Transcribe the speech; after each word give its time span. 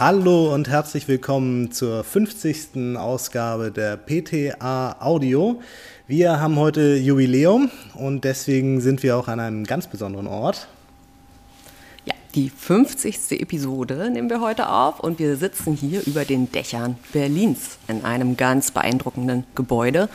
Hallo 0.00 0.54
und 0.54 0.66
herzlich 0.70 1.08
willkommen 1.08 1.72
zur 1.72 2.02
50. 2.04 2.96
Ausgabe 2.96 3.70
der 3.70 3.98
PTA 3.98 4.96
Audio. 4.98 5.60
Wir 6.06 6.40
haben 6.40 6.56
heute 6.56 6.96
Jubiläum 6.96 7.70
und 7.96 8.24
deswegen 8.24 8.80
sind 8.80 9.02
wir 9.02 9.18
auch 9.18 9.28
an 9.28 9.40
einem 9.40 9.64
ganz 9.64 9.88
besonderen 9.88 10.26
Ort. 10.26 10.68
Ja, 12.06 12.14
die 12.34 12.48
50. 12.48 13.42
Episode 13.42 14.08
nehmen 14.08 14.30
wir 14.30 14.40
heute 14.40 14.70
auf 14.70 15.00
und 15.00 15.18
wir 15.18 15.36
sitzen 15.36 15.74
hier 15.74 16.00
über 16.06 16.24
den 16.24 16.50
Dächern 16.50 16.96
Berlins 17.12 17.76
in 17.86 18.02
einem 18.02 18.38
ganz 18.38 18.70
beeindruckenden 18.70 19.44
Gebäude. 19.54 20.08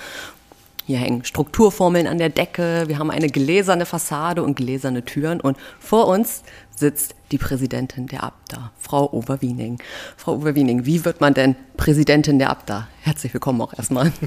Hier 0.88 0.99
hängen 0.99 1.25
Strukturformeln 1.25 2.05
an 2.05 2.20
der 2.20 2.30
Decke, 2.30 2.84
wir 2.85 2.99
haben 2.99 3.09
eine 3.09 3.27
gläserne 3.27 3.88
Fassade 3.88 4.43
und 4.43 4.55
gläserne 4.55 5.03
Türen 5.03 5.41
und 5.41 5.57
vor 5.80 6.07
uns 6.07 6.43
sitzt 6.76 7.16
die 7.31 7.39
Präsidentin 7.39 8.05
der 8.05 8.23
ABDA, 8.23 8.71
Frau 8.80 9.12
Overwiening. 9.12 9.79
Frau 10.16 10.35
Overwiening, 10.35 10.85
wie 10.85 11.03
wird 11.03 11.21
man 11.21 11.34
denn 11.34 11.55
Präsidentin 11.76 12.38
der 12.38 12.52
ABDA? 12.52 12.88
Herzlich 13.02 13.34
willkommen 13.34 13.62
auch 13.62 13.73
erstmal. 13.73 14.12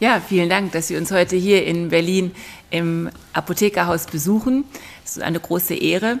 Ja, 0.00 0.20
vielen 0.20 0.50
Dank, 0.50 0.72
dass 0.72 0.88
Sie 0.88 0.96
uns 0.96 1.12
heute 1.12 1.36
hier 1.36 1.64
in 1.64 1.88
Berlin 1.88 2.32
im 2.70 3.08
Apothekerhaus 3.32 4.06
besuchen. 4.06 4.64
Es 5.04 5.16
ist 5.16 5.22
eine 5.22 5.38
große 5.38 5.74
Ehre. 5.74 6.18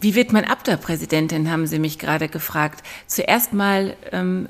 Wie 0.00 0.14
wird 0.14 0.34
man 0.34 0.44
ABDA-Präsidentin, 0.44 1.50
haben 1.50 1.66
Sie 1.66 1.78
mich 1.78 1.98
gerade 1.98 2.28
gefragt. 2.28 2.84
Zuerst 3.06 3.54
mal 3.54 3.96
ähm, 4.12 4.48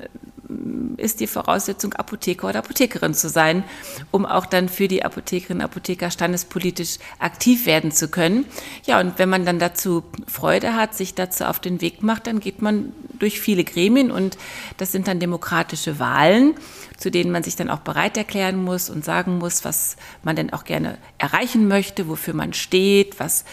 ist 0.97 1.19
die 1.19 1.27
Voraussetzung, 1.27 1.93
Apotheker 1.93 2.49
oder 2.49 2.59
Apothekerin 2.59 3.13
zu 3.13 3.29
sein, 3.29 3.63
um 4.11 4.25
auch 4.25 4.45
dann 4.45 4.69
für 4.69 4.87
die 4.87 5.03
Apothekerinnen 5.03 5.61
und 5.61 5.65
Apotheker 5.65 6.11
standespolitisch 6.11 6.97
aktiv 7.19 7.65
werden 7.65 7.91
zu 7.91 8.07
können. 8.07 8.45
Ja, 8.85 8.99
und 8.99 9.17
wenn 9.19 9.29
man 9.29 9.45
dann 9.45 9.59
dazu 9.59 10.03
Freude 10.27 10.75
hat, 10.75 10.95
sich 10.95 11.15
dazu 11.15 11.45
auf 11.45 11.59
den 11.59 11.81
Weg 11.81 12.03
macht, 12.03 12.27
dann 12.27 12.39
geht 12.39 12.61
man 12.61 12.93
durch 13.19 13.39
viele 13.39 13.63
Gremien 13.63 14.11
und 14.11 14.37
das 14.77 14.91
sind 14.91 15.07
dann 15.07 15.19
demokratische 15.19 15.99
Wahlen, 15.99 16.55
zu 16.97 17.11
denen 17.11 17.31
man 17.31 17.43
sich 17.43 17.55
dann 17.55 17.69
auch 17.69 17.79
bereit 17.79 18.17
erklären 18.17 18.63
muss 18.63 18.89
und 18.89 19.05
sagen 19.05 19.37
muss, 19.37 19.65
was 19.65 19.95
man 20.23 20.35
denn 20.35 20.53
auch 20.53 20.63
gerne 20.63 20.97
erreichen 21.17 21.67
möchte, 21.67 22.07
wofür 22.07 22.33
man 22.33 22.53
steht, 22.53 23.19
was 23.19 23.45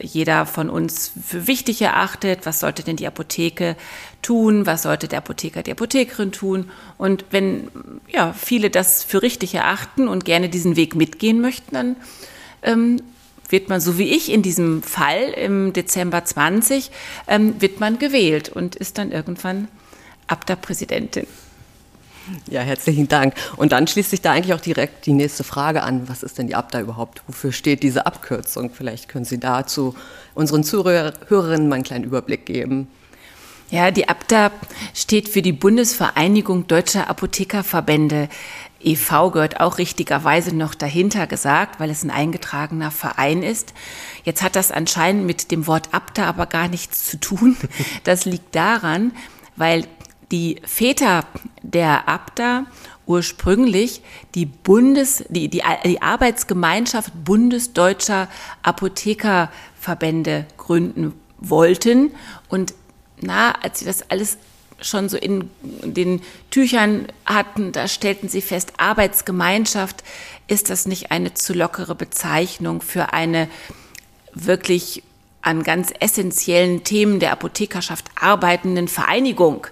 jeder 0.00 0.46
von 0.46 0.70
uns 0.70 1.12
für 1.26 1.46
wichtig 1.46 1.82
erachtet. 1.82 2.40
Was 2.44 2.60
sollte 2.60 2.82
denn 2.82 2.96
die 2.96 3.06
Apotheke 3.06 3.76
tun? 4.22 4.66
Was 4.66 4.82
sollte 4.82 5.08
der 5.08 5.18
Apotheker, 5.18 5.62
die 5.62 5.72
Apothekerin 5.72 6.32
tun? 6.32 6.70
Und 6.98 7.24
wenn 7.30 7.68
ja, 8.08 8.32
viele 8.32 8.70
das 8.70 9.04
für 9.04 9.22
richtig 9.22 9.54
erachten 9.54 10.08
und 10.08 10.24
gerne 10.24 10.48
diesen 10.48 10.76
Weg 10.76 10.94
mitgehen 10.94 11.40
möchten, 11.40 11.74
dann 11.74 11.96
ähm, 12.62 13.02
wird 13.48 13.68
man, 13.68 13.80
so 13.80 13.98
wie 13.98 14.14
ich 14.14 14.30
in 14.30 14.42
diesem 14.42 14.82
Fall 14.82 15.30
im 15.30 15.72
Dezember 15.72 16.24
20, 16.24 16.90
ähm, 17.26 17.60
wird 17.60 17.80
man 17.80 17.98
gewählt 17.98 18.48
und 18.48 18.76
ist 18.76 18.98
dann 18.98 19.10
irgendwann 19.10 19.68
Abda-Präsidentin. 20.28 21.26
Ja, 22.48 22.60
herzlichen 22.60 23.08
Dank. 23.08 23.34
Und 23.56 23.72
dann 23.72 23.86
schließt 23.86 24.10
sich 24.10 24.20
da 24.20 24.32
eigentlich 24.32 24.54
auch 24.54 24.60
direkt 24.60 25.06
die 25.06 25.12
nächste 25.12 25.42
Frage 25.42 25.82
an. 25.82 26.08
Was 26.08 26.22
ist 26.22 26.38
denn 26.38 26.46
die 26.46 26.54
ABDA 26.54 26.80
überhaupt? 26.80 27.22
Wofür 27.26 27.50
steht 27.50 27.82
diese 27.82 28.06
Abkürzung? 28.06 28.70
Vielleicht 28.70 29.08
können 29.08 29.24
Sie 29.24 29.40
dazu 29.40 29.94
unseren 30.34 30.62
Zuhörerinnen 30.62 31.68
mal 31.68 31.76
einen 31.76 31.84
kleinen 31.84 32.04
Überblick 32.04 32.46
geben. 32.46 32.88
Ja, 33.70 33.92
die 33.92 34.08
ABDA 34.08 34.50
steht 34.94 35.28
für 35.28 35.42
die 35.42 35.52
Bundesvereinigung 35.52 36.66
Deutscher 36.66 37.08
Apothekerverbände. 37.08 38.28
EV 38.82 39.30
gehört 39.30 39.60
auch 39.60 39.78
richtigerweise 39.78 40.56
noch 40.56 40.74
dahinter 40.74 41.28
gesagt, 41.28 41.78
weil 41.78 41.88
es 41.88 42.02
ein 42.02 42.10
eingetragener 42.10 42.90
Verein 42.90 43.44
ist. 43.44 43.72
Jetzt 44.24 44.42
hat 44.42 44.56
das 44.56 44.72
anscheinend 44.72 45.24
mit 45.24 45.52
dem 45.52 45.68
Wort 45.68 45.94
ABDA 45.94 46.26
aber 46.26 46.46
gar 46.46 46.66
nichts 46.66 47.06
zu 47.06 47.20
tun. 47.20 47.56
Das 48.02 48.24
liegt 48.24 48.56
daran, 48.56 49.12
weil 49.54 49.86
die 50.32 50.60
Väter 50.64 51.24
der 51.62 52.08
Abda 52.08 52.64
ursprünglich 53.06 54.02
die 54.34 54.46
Bundes, 54.46 55.24
die, 55.28 55.48
die, 55.48 55.62
die 55.84 56.02
Arbeitsgemeinschaft 56.02 57.12
bundesdeutscher 57.24 58.28
Apothekerverbände 58.62 60.46
gründen 60.56 61.12
wollten. 61.38 62.12
Und 62.48 62.74
na, 63.22 63.52
als 63.62 63.80
sie 63.80 63.84
das 63.84 64.10
alles 64.10 64.38
schon 64.80 65.08
so 65.08 65.16
in 65.16 65.50
den 65.60 66.22
Tüchern 66.50 67.08
hatten, 67.26 67.72
da 67.72 67.88
stellten 67.88 68.28
sie 68.28 68.40
fest, 68.40 68.72
Arbeitsgemeinschaft 68.78 70.02
ist 70.46 70.70
das 70.70 70.86
nicht 70.86 71.10
eine 71.10 71.34
zu 71.34 71.52
lockere 71.52 71.94
Bezeichnung 71.94 72.80
für 72.80 73.12
eine 73.12 73.48
wirklich 74.32 75.02
an 75.42 75.62
ganz 75.62 75.92
essentiellen 76.00 76.84
Themen 76.84 77.20
der 77.20 77.32
Apothekerschaft 77.32 78.06
arbeitenden 78.14 78.88
Vereinigung. 78.88 79.66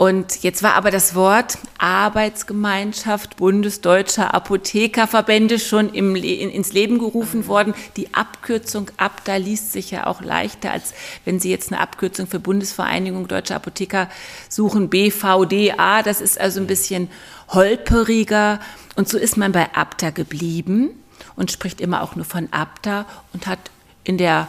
Und 0.00 0.44
jetzt 0.44 0.62
war 0.62 0.76
aber 0.76 0.90
das 0.90 1.14
Wort 1.14 1.58
Arbeitsgemeinschaft 1.76 3.36
bundesdeutscher 3.36 4.32
Apothekerverbände 4.32 5.58
schon 5.58 5.92
im, 5.92 6.16
in, 6.16 6.48
ins 6.48 6.72
Leben 6.72 6.98
gerufen 6.98 7.46
worden. 7.46 7.74
Die 7.98 8.14
Abkürzung 8.14 8.90
ABDA 8.96 9.36
liest 9.36 9.72
sich 9.72 9.90
ja 9.90 10.06
auch 10.06 10.22
leichter, 10.22 10.70
als 10.70 10.94
wenn 11.26 11.38
Sie 11.38 11.50
jetzt 11.50 11.70
eine 11.70 11.82
Abkürzung 11.82 12.28
für 12.28 12.40
Bundesvereinigung 12.40 13.28
Deutscher 13.28 13.56
Apotheker 13.56 14.08
suchen, 14.48 14.88
BVDA. 14.88 16.02
Das 16.02 16.22
ist 16.22 16.40
also 16.40 16.60
ein 16.60 16.66
bisschen 16.66 17.10
holperiger. 17.50 18.58
Und 18.96 19.06
so 19.06 19.18
ist 19.18 19.36
man 19.36 19.52
bei 19.52 19.68
ABDA 19.74 20.12
geblieben 20.12 20.92
und 21.36 21.52
spricht 21.52 21.78
immer 21.78 22.02
auch 22.02 22.16
nur 22.16 22.24
von 22.24 22.48
ABDA 22.50 23.04
und 23.34 23.46
hat 23.46 23.58
in 24.04 24.16
der 24.16 24.48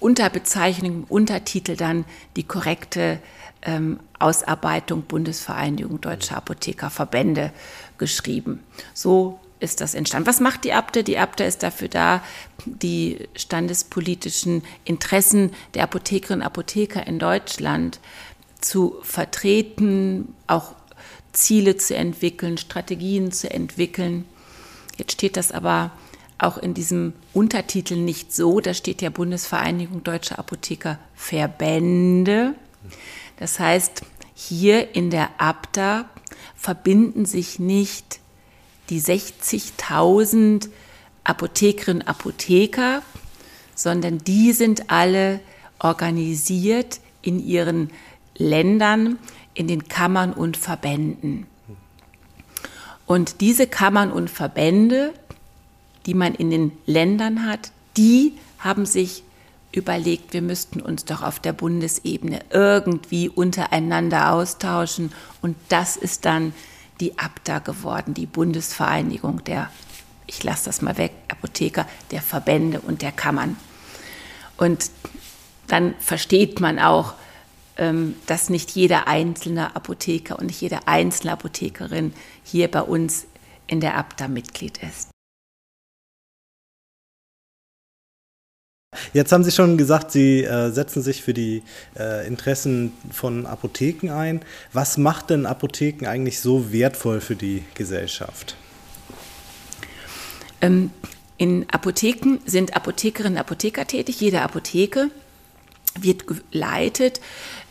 Unterbezeichnung, 0.00 1.04
Untertitel 1.08 1.76
dann 1.76 2.04
die 2.36 2.44
korrekte 2.44 3.18
ähm, 3.62 4.00
Ausarbeitung 4.18 5.02
Bundesvereinigung 5.02 6.00
Deutscher 6.00 6.36
Apothekerverbände 6.36 7.52
geschrieben. 7.98 8.62
So 8.94 9.40
ist 9.60 9.80
das 9.80 9.94
entstanden. 9.94 10.28
Was 10.28 10.40
macht 10.40 10.64
die 10.64 10.72
Abte? 10.72 11.02
Die 11.02 11.18
Abte 11.18 11.44
ist 11.44 11.62
dafür 11.62 11.88
da, 11.88 12.22
die 12.64 13.28
standespolitischen 13.34 14.62
Interessen 14.84 15.50
der 15.74 15.84
Apothekerinnen 15.84 16.42
und 16.42 16.46
Apotheker 16.46 17.06
in 17.06 17.18
Deutschland 17.18 17.98
zu 18.60 18.96
vertreten, 19.02 20.34
auch 20.46 20.74
Ziele 21.32 21.76
zu 21.76 21.94
entwickeln, 21.94 22.58
Strategien 22.58 23.32
zu 23.32 23.50
entwickeln. 23.50 24.24
Jetzt 24.96 25.12
steht 25.12 25.36
das 25.36 25.52
aber 25.52 25.92
auch 26.38 26.58
in 26.58 26.74
diesem 26.74 27.14
Untertitel 27.34 27.96
nicht 27.96 28.32
so. 28.32 28.60
Da 28.60 28.74
steht 28.74 29.02
ja 29.02 29.10
Bundesvereinigung 29.10 30.04
Deutscher 30.04 30.38
Apothekerverbände. 30.38 32.54
Das 33.38 33.58
heißt, 33.58 34.02
hier 34.34 34.94
in 34.94 35.10
der 35.10 35.30
Abda 35.38 36.08
verbinden 36.56 37.26
sich 37.26 37.58
nicht 37.58 38.20
die 38.88 39.00
60.000 39.00 40.68
Apothekerinnen 41.24 42.02
und 42.02 42.08
Apotheker, 42.08 43.02
sondern 43.74 44.18
die 44.18 44.52
sind 44.52 44.90
alle 44.90 45.40
organisiert 45.78 47.00
in 47.22 47.44
ihren 47.44 47.90
Ländern, 48.36 49.18
in 49.54 49.68
den 49.68 49.88
Kammern 49.88 50.32
und 50.32 50.56
Verbänden. 50.56 51.46
Und 53.06 53.40
diese 53.40 53.66
Kammern 53.66 54.12
und 54.12 54.30
Verbände, 54.30 55.12
die 56.06 56.14
man 56.14 56.34
in 56.34 56.50
den 56.50 56.72
Ländern 56.86 57.46
hat, 57.46 57.70
die 57.96 58.34
haben 58.58 58.86
sich 58.86 59.22
überlegt, 59.72 60.32
wir 60.32 60.42
müssten 60.42 60.80
uns 60.80 61.04
doch 61.04 61.22
auf 61.22 61.40
der 61.40 61.52
Bundesebene 61.52 62.40
irgendwie 62.50 63.28
untereinander 63.28 64.32
austauschen. 64.32 65.12
Und 65.42 65.56
das 65.68 65.96
ist 65.96 66.24
dann 66.24 66.52
die 67.00 67.18
ABDA 67.18 67.58
geworden, 67.60 68.14
die 68.14 68.26
Bundesvereinigung 68.26 69.44
der, 69.44 69.70
ich 70.26 70.42
lasse 70.42 70.66
das 70.66 70.82
mal 70.82 70.96
weg, 70.98 71.12
Apotheker, 71.28 71.86
der 72.10 72.22
Verbände 72.22 72.80
und 72.80 73.02
der 73.02 73.12
Kammern. 73.12 73.56
Und 74.56 74.90
dann 75.68 75.94
versteht 76.00 76.60
man 76.60 76.78
auch, 76.78 77.14
ähm, 77.76 78.16
dass 78.26 78.50
nicht 78.50 78.70
jeder 78.70 79.06
einzelne 79.06 79.76
Apotheker 79.76 80.38
und 80.38 80.46
nicht 80.46 80.60
jede 80.60 80.88
einzelne 80.88 81.32
Apothekerin 81.32 82.12
hier 82.42 82.68
bei 82.68 82.82
uns 82.82 83.26
in 83.66 83.80
der 83.80 83.96
ABDA 83.96 84.28
Mitglied 84.28 84.78
ist. 84.78 85.10
Jetzt 89.12 89.32
haben 89.32 89.44
Sie 89.44 89.50
schon 89.52 89.76
gesagt, 89.76 90.12
Sie 90.12 90.44
äh, 90.44 90.70
setzen 90.70 91.02
sich 91.02 91.22
für 91.22 91.34
die 91.34 91.62
äh, 91.98 92.26
Interessen 92.26 92.92
von 93.10 93.44
Apotheken 93.44 94.10
ein. 94.10 94.40
Was 94.72 94.96
macht 94.96 95.30
denn 95.30 95.44
Apotheken 95.44 96.06
eigentlich 96.06 96.40
so 96.40 96.72
wertvoll 96.72 97.20
für 97.20 97.36
die 97.36 97.64
Gesellschaft? 97.74 98.56
Ähm, 100.62 100.90
in 101.36 101.66
Apotheken 101.70 102.38
sind 102.46 102.76
Apothekerinnen 102.76 103.34
und 103.34 103.40
Apotheker 103.40 103.86
tätig. 103.86 104.20
Jede 104.20 104.40
Apotheke 104.40 105.10
wird 106.00 106.24
geleitet 106.26 107.20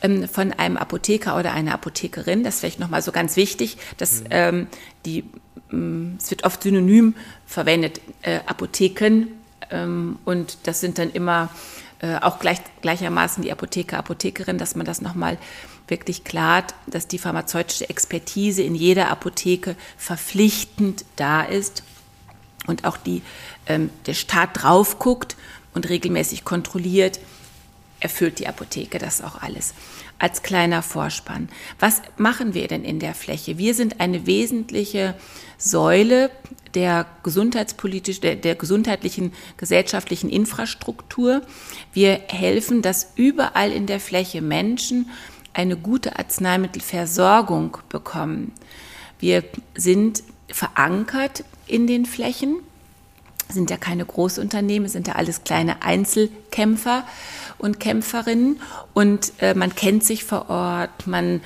ähm, 0.03 0.27
von 0.27 0.53
einem 0.53 0.77
Apotheker 0.77 1.37
oder 1.37 1.51
einer 1.53 1.73
Apothekerin. 1.73 2.43
Das 2.43 2.55
ist 2.55 2.59
vielleicht 2.59 2.79
nochmal 2.79 3.01
so 3.01 3.11
ganz 3.11 3.35
wichtig, 3.35 3.77
dass 3.97 4.21
mhm. 4.21 4.27
ähm, 4.29 4.67
die, 5.05 5.23
ähm, 5.71 6.17
es 6.19 6.29
wird 6.29 6.43
oft 6.43 6.61
synonym 6.61 7.15
verwendet, 7.47 8.01
äh, 8.21 8.39
Apotheken 8.45 9.27
und 9.71 10.57
das 10.63 10.79
sind 10.79 10.97
dann 10.97 11.11
immer 11.11 11.49
äh, 11.99 12.17
auch 12.17 12.39
gleich, 12.39 12.59
gleichermaßen 12.81 13.43
die 13.43 13.51
Apotheker, 13.51 13.97
Apothekerin, 13.97 14.57
dass 14.57 14.75
man 14.75 14.85
das 14.85 15.01
nochmal 15.01 15.37
wirklich 15.87 16.23
klar, 16.23 16.63
dass 16.85 17.07
die 17.07 17.17
pharmazeutische 17.17 17.89
Expertise 17.89 18.61
in 18.61 18.75
jeder 18.75 19.09
Apotheke 19.09 19.75
verpflichtend 19.97 21.05
da 21.15 21.41
ist 21.41 21.83
und 22.67 22.85
auch 22.85 22.97
die, 22.97 23.21
ähm, 23.65 23.89
der 24.05 24.13
Staat 24.13 24.61
drauf 24.61 24.99
guckt 24.99 25.35
und 25.73 25.89
regelmäßig 25.89 26.43
kontrolliert, 26.43 27.19
erfüllt 27.99 28.39
die 28.39 28.47
Apotheke 28.47 28.99
das 28.99 29.21
auch 29.21 29.41
alles. 29.41 29.73
Als 30.19 30.43
kleiner 30.43 30.81
Vorspann. 30.81 31.49
Was 31.79 32.01
machen 32.17 32.53
wir 32.53 32.67
denn 32.67 32.83
in 32.83 32.99
der 32.99 33.13
Fläche? 33.13 33.57
Wir 33.57 33.73
sind 33.73 33.99
eine 33.99 34.25
wesentliche 34.25 35.15
Säule 35.57 36.31
der 36.73 37.05
gesundheitspolitisch, 37.23 38.19
der, 38.19 38.35
der 38.35 38.55
gesundheitlichen, 38.55 39.33
gesellschaftlichen 39.57 40.29
Infrastruktur. 40.29 41.41
Wir 41.93 42.21
helfen, 42.27 42.81
dass 42.81 43.13
überall 43.15 43.71
in 43.71 43.87
der 43.87 43.99
Fläche 43.99 44.41
Menschen 44.41 45.09
eine 45.53 45.75
gute 45.75 46.19
Arzneimittelversorgung 46.19 47.77
bekommen. 47.89 48.53
Wir 49.19 49.43
sind 49.75 50.23
verankert 50.49 51.43
in 51.65 51.87
den 51.87 52.05
Flächen, 52.05 52.57
sind 53.49 53.69
ja 53.69 53.77
keine 53.77 54.05
Großunternehmen, 54.05 54.87
sind 54.87 55.07
ja 55.07 55.15
alles 55.15 55.43
kleine 55.43 55.81
Einzelkämpfer 55.81 57.05
und 57.57 57.79
Kämpferinnen. 57.79 58.61
Und 58.93 59.33
äh, 59.39 59.53
man 59.53 59.75
kennt 59.75 60.03
sich 60.03 60.23
vor 60.23 60.49
Ort, 60.49 61.07
man 61.07 61.41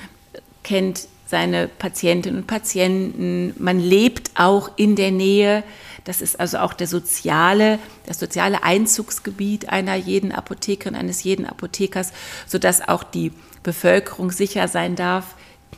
kennt 0.62 1.08
seine 1.26 1.66
Patientinnen 1.66 2.42
und 2.42 2.46
Patienten, 2.46 3.54
man 3.58 3.80
lebt 3.80 4.32
auch 4.34 4.70
in 4.76 4.96
der 4.96 5.10
Nähe. 5.10 5.64
Das 6.04 6.20
ist 6.20 6.38
also 6.38 6.58
auch 6.58 6.74
der 6.74 6.86
soziale, 6.86 7.78
das 8.06 8.18
soziale 8.18 8.62
Einzugsgebiet 8.64 9.70
einer 9.70 9.94
jeden 9.94 10.32
Apothekerin, 10.32 10.94
eines 10.94 11.22
jeden 11.24 11.46
Apothekers, 11.46 12.12
sodass 12.46 12.86
auch 12.86 13.02
die 13.02 13.32
Bevölkerung 13.62 14.30
sicher 14.30 14.68
sein 14.68 14.94
darf, 14.94 15.34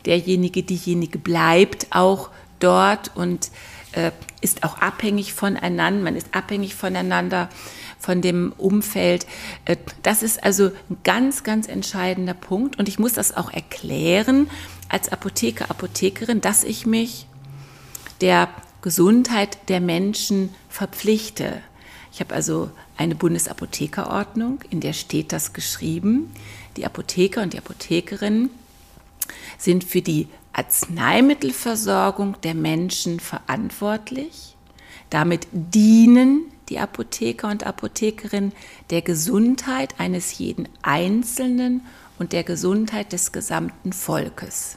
derjenige, 0.06 0.62
diejenige 0.62 1.18
bleibt 1.18 1.86
auch 1.90 2.30
dort 2.58 3.12
und 3.14 3.50
äh, 3.92 4.10
ist 4.40 4.64
auch 4.64 4.78
abhängig 4.78 5.34
voneinander, 5.34 6.02
man 6.02 6.16
ist 6.16 6.34
abhängig 6.34 6.74
voneinander, 6.74 7.48
von 8.04 8.20
dem 8.20 8.52
Umfeld. 8.58 9.26
Äh, 9.64 9.76
das 10.02 10.22
ist 10.22 10.44
also 10.44 10.70
ein 10.90 10.98
ganz, 11.02 11.42
ganz 11.42 11.68
entscheidender 11.68 12.34
Punkt 12.34 12.78
und 12.78 12.88
ich 12.88 12.98
muss 12.98 13.14
das 13.14 13.36
auch 13.36 13.50
erklären 13.50 14.48
als 14.88 15.08
Apotheker, 15.08 15.70
Apothekerin, 15.70 16.40
dass 16.40 16.62
ich 16.62 16.86
mich 16.86 17.26
der 18.20 18.48
Gesundheit 18.82 19.58
der 19.68 19.80
Menschen 19.80 20.50
verpflichte. 20.68 21.62
Ich 22.12 22.20
habe 22.20 22.34
also 22.34 22.70
eine 22.96 23.14
Bundesapothekerordnung, 23.14 24.60
in 24.70 24.80
der 24.80 24.92
steht 24.92 25.32
das 25.32 25.52
geschrieben. 25.52 26.32
Die 26.76 26.84
Apotheker 26.84 27.42
und 27.42 27.54
die 27.54 27.58
Apothekerinnen 27.58 28.50
sind 29.58 29.84
für 29.84 30.02
die 30.02 30.28
Arzneimittelversorgung 30.52 32.36
der 32.42 32.54
Menschen 32.54 33.18
verantwortlich. 33.18 34.54
Damit 35.10 35.48
dienen 35.52 36.42
die 36.68 36.78
Apotheker 36.78 37.48
und 37.50 37.66
Apothekerinnen 37.66 38.52
der 38.90 39.02
Gesundheit 39.02 39.94
eines 39.98 40.38
jeden 40.38 40.68
Einzelnen 40.82 41.82
und 42.18 42.32
der 42.32 42.44
Gesundheit 42.44 43.12
des 43.12 43.32
gesamten 43.32 43.92
Volkes. 43.92 44.76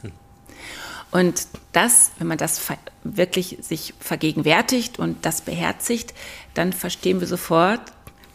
Und 1.10 1.46
das, 1.72 2.10
wenn 2.18 2.26
man 2.26 2.38
das 2.38 2.60
wirklich 3.02 3.58
sich 3.60 3.94
vergegenwärtigt 3.98 4.98
und 4.98 5.24
das 5.24 5.40
beherzigt, 5.40 6.12
dann 6.54 6.72
verstehen 6.72 7.20
wir 7.20 7.26
sofort, 7.26 7.80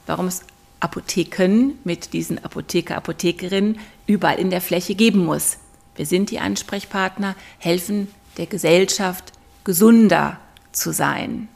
warum 0.08 0.28
es 0.28 0.42
Apotheken 0.80 1.74
mit 1.84 2.14
diesen 2.14 2.44
Apotheker, 2.44 2.98
Apothekerinnen 2.98 3.80
überall 4.08 4.40
in 4.40 4.50
der 4.50 4.62
Fläche 4.62 4.96
geben 4.96 5.24
muss. 5.24 5.58
Wir 5.96 6.06
sind 6.06 6.32
die 6.32 6.40
Ansprechpartner, 6.40 7.36
helfen 7.60 8.08
der 8.38 8.48
Gesellschaft, 8.48 9.32
gesunder 9.64 10.40
zu 10.72 10.92
sein. 10.92 11.48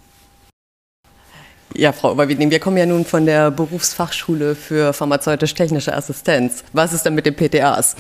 Ja, 1.74 1.92
Frau 1.92 2.12
Oberwieding, 2.12 2.50
wir 2.50 2.60
kommen 2.60 2.78
ja 2.78 2.86
nun 2.86 3.06
von 3.06 3.26
der 3.26 3.52
Berufsfachschule 3.52 4.56
für 4.56 4.94
pharmazeutisch-technische 4.94 5.94
Assistenz. 5.94 6.64
Was 6.74 6.94
ist 6.94 7.06
denn 7.06 7.14
mit 7.14 7.26
den 7.26 7.36
PTAs? 7.36 7.96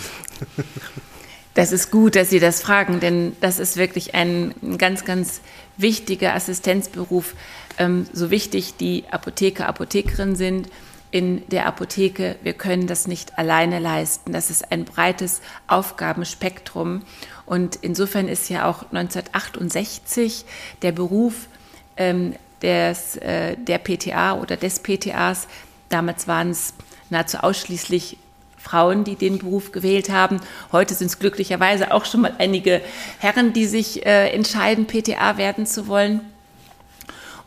Das 1.53 1.71
ist 1.71 1.89
gut, 1.89 2.15
dass 2.15 2.29
Sie 2.29 2.39
das 2.39 2.61
fragen, 2.61 2.99
denn 2.99 3.35
das 3.41 3.57
ist 3.57 3.77
wirklich 3.77 4.13
ein 4.13 4.53
ganz, 4.77 5.05
ganz 5.05 5.41
wichtiger 5.75 6.35
Assistenzberuf. 6.35 7.33
Ähm, 7.79 8.05
so 8.13 8.29
wichtig 8.29 8.75
die 8.77 9.05
Apotheker, 9.09 9.67
Apothekerinnen 9.67 10.35
sind 10.35 10.69
in 11.09 11.47
der 11.49 11.65
Apotheke, 11.65 12.35
wir 12.43 12.53
können 12.53 12.85
das 12.85 13.07
nicht 13.07 13.39
alleine 13.39 13.79
leisten. 13.79 14.33
Das 14.33 14.49
ist 14.49 14.71
ein 14.71 14.85
breites 14.85 15.41
Aufgabenspektrum. 15.67 17.01
Und 17.45 17.77
insofern 17.77 18.27
ist 18.27 18.49
ja 18.49 18.69
auch 18.69 18.83
1968 18.91 20.45
der 20.81 20.91
Beruf 20.91 21.47
ähm, 21.95 22.35
des, 22.61 23.17
äh, 23.17 23.55
der 23.57 23.77
PTA 23.77 24.35
oder 24.35 24.57
des 24.57 24.79
PTAs, 24.79 25.47
damals 25.89 26.27
waren 26.27 26.51
es 26.51 26.73
nahezu 27.09 27.37
ausschließlich 27.37 28.17
Frauen, 28.57 29.03
die 29.03 29.15
den 29.15 29.39
Beruf 29.39 29.71
gewählt 29.71 30.09
haben. 30.09 30.41
Heute 30.71 30.93
sind 30.93 31.07
es 31.07 31.19
glücklicherweise 31.19 31.93
auch 31.93 32.05
schon 32.05 32.21
mal 32.21 32.35
einige 32.37 32.81
Herren, 33.19 33.53
die 33.53 33.65
sich 33.65 34.05
äh, 34.05 34.29
entscheiden, 34.29 34.87
PTA 34.87 35.37
werden 35.37 35.65
zu 35.65 35.87
wollen. 35.87 36.21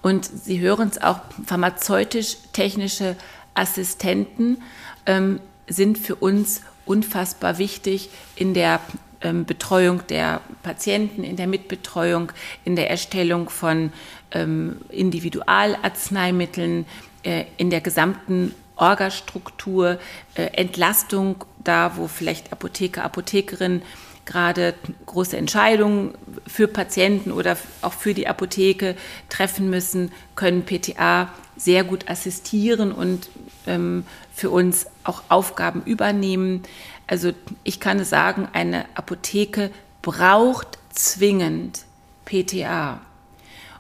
Und 0.03 0.25
Sie 0.25 0.61
hören 0.61 0.89
es 0.89 1.03
auch, 1.03 1.21
pharmazeutisch-technische 1.45 3.17
Assistenten 3.55 4.63
ähm, 5.05 5.41
sind 5.69 5.99
für 5.99 6.15
uns 6.15 6.63
unfassbar 6.87 7.59
wichtig 7.59 8.09
in 8.35 8.55
der 8.55 8.81
ähm, 9.23 9.45
Betreuung 9.45 10.07
der 10.09 10.41
Patienten, 10.63 11.25
in 11.25 11.37
der 11.37 11.47
Mitbetreuung, 11.47 12.33
in 12.65 12.77
der 12.77 12.91
Erstellung 12.91 13.49
von 13.49 13.93
ähm, 14.33 14.77
Individualarzneimitteln, 14.91 16.87
äh, 17.23 17.45
in 17.57 17.71
der 17.71 17.81
gesamten 17.81 18.55
Orgastruktur, 18.77 19.99
äh, 20.35 20.45
Entlastung 20.53 21.45
da, 21.63 21.97
wo 21.97 22.09
vielleicht 22.09 22.53
Apotheker, 22.53 23.05
Apothekerinnen 23.05 23.83
gerade 24.25 24.75
große 25.07 25.37
Entscheidungen 25.37 26.15
für 26.47 26.69
Patienten 26.69 27.33
oder 27.33 27.57
auch 27.83 27.93
für 27.93 28.15
die 28.15 28.29
Apotheke 28.29 28.95
treffen 29.29 29.71
müssen, 29.71 30.13
können 30.37 30.65
PTA 30.65 31.33
sehr 31.57 31.85
gut 31.85 32.09
assistieren 32.09 32.93
und 32.93 33.29
ähm, 33.67 34.05
für 34.33 34.51
uns 34.51 34.87
auch 35.05 35.23
Aufgaben 35.29 35.83
übernehmen. 35.85 36.63
Also 37.11 37.33
ich 37.65 37.81
kann 37.81 38.05
sagen, 38.05 38.47
eine 38.53 38.85
Apotheke 38.95 39.73
braucht 40.01 40.79
zwingend 40.91 41.81
PTA. 42.25 43.01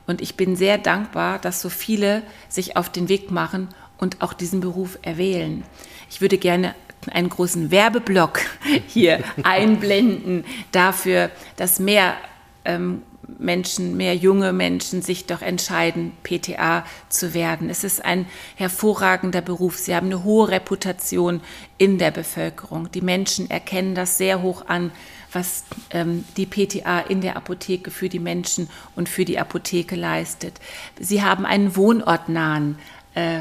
Und 0.08 0.20
ich 0.20 0.34
bin 0.34 0.56
sehr 0.56 0.78
dankbar, 0.78 1.38
dass 1.38 1.62
so 1.62 1.68
viele 1.68 2.24
sich 2.48 2.76
auf 2.76 2.90
den 2.90 3.08
Weg 3.08 3.30
machen 3.30 3.68
und 3.98 4.20
auch 4.20 4.32
diesen 4.32 4.58
Beruf 4.58 4.98
erwählen. 5.02 5.62
Ich 6.10 6.20
würde 6.20 6.38
gerne 6.38 6.74
einen 7.12 7.28
großen 7.28 7.70
Werbeblock 7.70 8.40
hier 8.88 9.22
einblenden 9.44 10.44
dafür, 10.72 11.30
dass 11.54 11.78
mehr 11.78 12.16
ähm, 12.64 13.02
Menschen, 13.38 13.96
mehr 13.96 14.14
junge 14.16 14.52
Menschen 14.52 15.02
sich 15.02 15.26
doch 15.26 15.42
entscheiden, 15.42 16.12
PTA 16.22 16.84
zu 17.08 17.34
werden. 17.34 17.70
Es 17.70 17.84
ist 17.84 18.04
ein 18.04 18.26
hervorragender 18.56 19.40
Beruf. 19.40 19.78
Sie 19.78 19.94
haben 19.94 20.06
eine 20.06 20.24
hohe 20.24 20.48
Reputation 20.48 21.40
in 21.78 21.98
der 21.98 22.10
Bevölkerung. 22.10 22.90
Die 22.92 23.00
Menschen 23.00 23.50
erkennen 23.50 23.94
das 23.94 24.18
sehr 24.18 24.42
hoch 24.42 24.66
an, 24.66 24.92
was 25.32 25.64
ähm, 25.90 26.24
die 26.36 26.46
PTA 26.46 27.00
in 27.00 27.20
der 27.20 27.36
Apotheke 27.36 27.90
für 27.90 28.08
die 28.08 28.18
Menschen 28.18 28.68
und 28.96 29.08
für 29.08 29.24
die 29.24 29.38
Apotheke 29.38 29.96
leistet. 29.96 30.60
Sie 30.98 31.22
haben 31.22 31.46
einen 31.46 31.76
wohnortnahen 31.76 32.78
äh, 33.14 33.40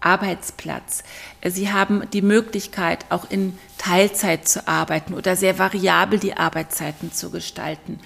Arbeitsplatz. 0.00 1.02
Sie 1.46 1.70
haben 1.72 2.08
die 2.12 2.22
Möglichkeit, 2.22 3.04
auch 3.10 3.30
in 3.30 3.58
Teilzeit 3.78 4.48
zu 4.48 4.66
arbeiten 4.66 5.14
oder 5.14 5.36
sehr 5.36 5.58
variabel 5.58 6.18
die 6.18 6.36
Arbeitszeiten 6.36 7.12
zu 7.12 7.30
gestalten. 7.30 8.00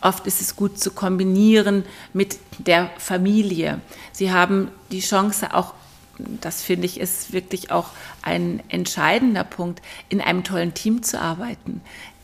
Oft 0.00 0.26
ist 0.26 0.40
es 0.40 0.56
gut 0.56 0.78
zu 0.78 0.90
kombinieren 0.90 1.84
mit 2.12 2.38
der 2.58 2.90
Familie. 2.98 3.80
Sie 4.12 4.32
haben 4.32 4.68
die 4.90 5.00
Chance 5.00 5.54
auch, 5.54 5.74
das 6.18 6.62
finde 6.62 6.86
ich 6.86 7.00
ist 7.00 7.32
wirklich 7.32 7.70
auch 7.70 7.90
ein 8.22 8.62
entscheidender 8.68 9.44
Punkt, 9.44 9.82
in 10.08 10.20
einem 10.20 10.44
tollen 10.44 10.74
Team 10.74 11.02
zu 11.02 11.20
arbeiten. 11.20 11.82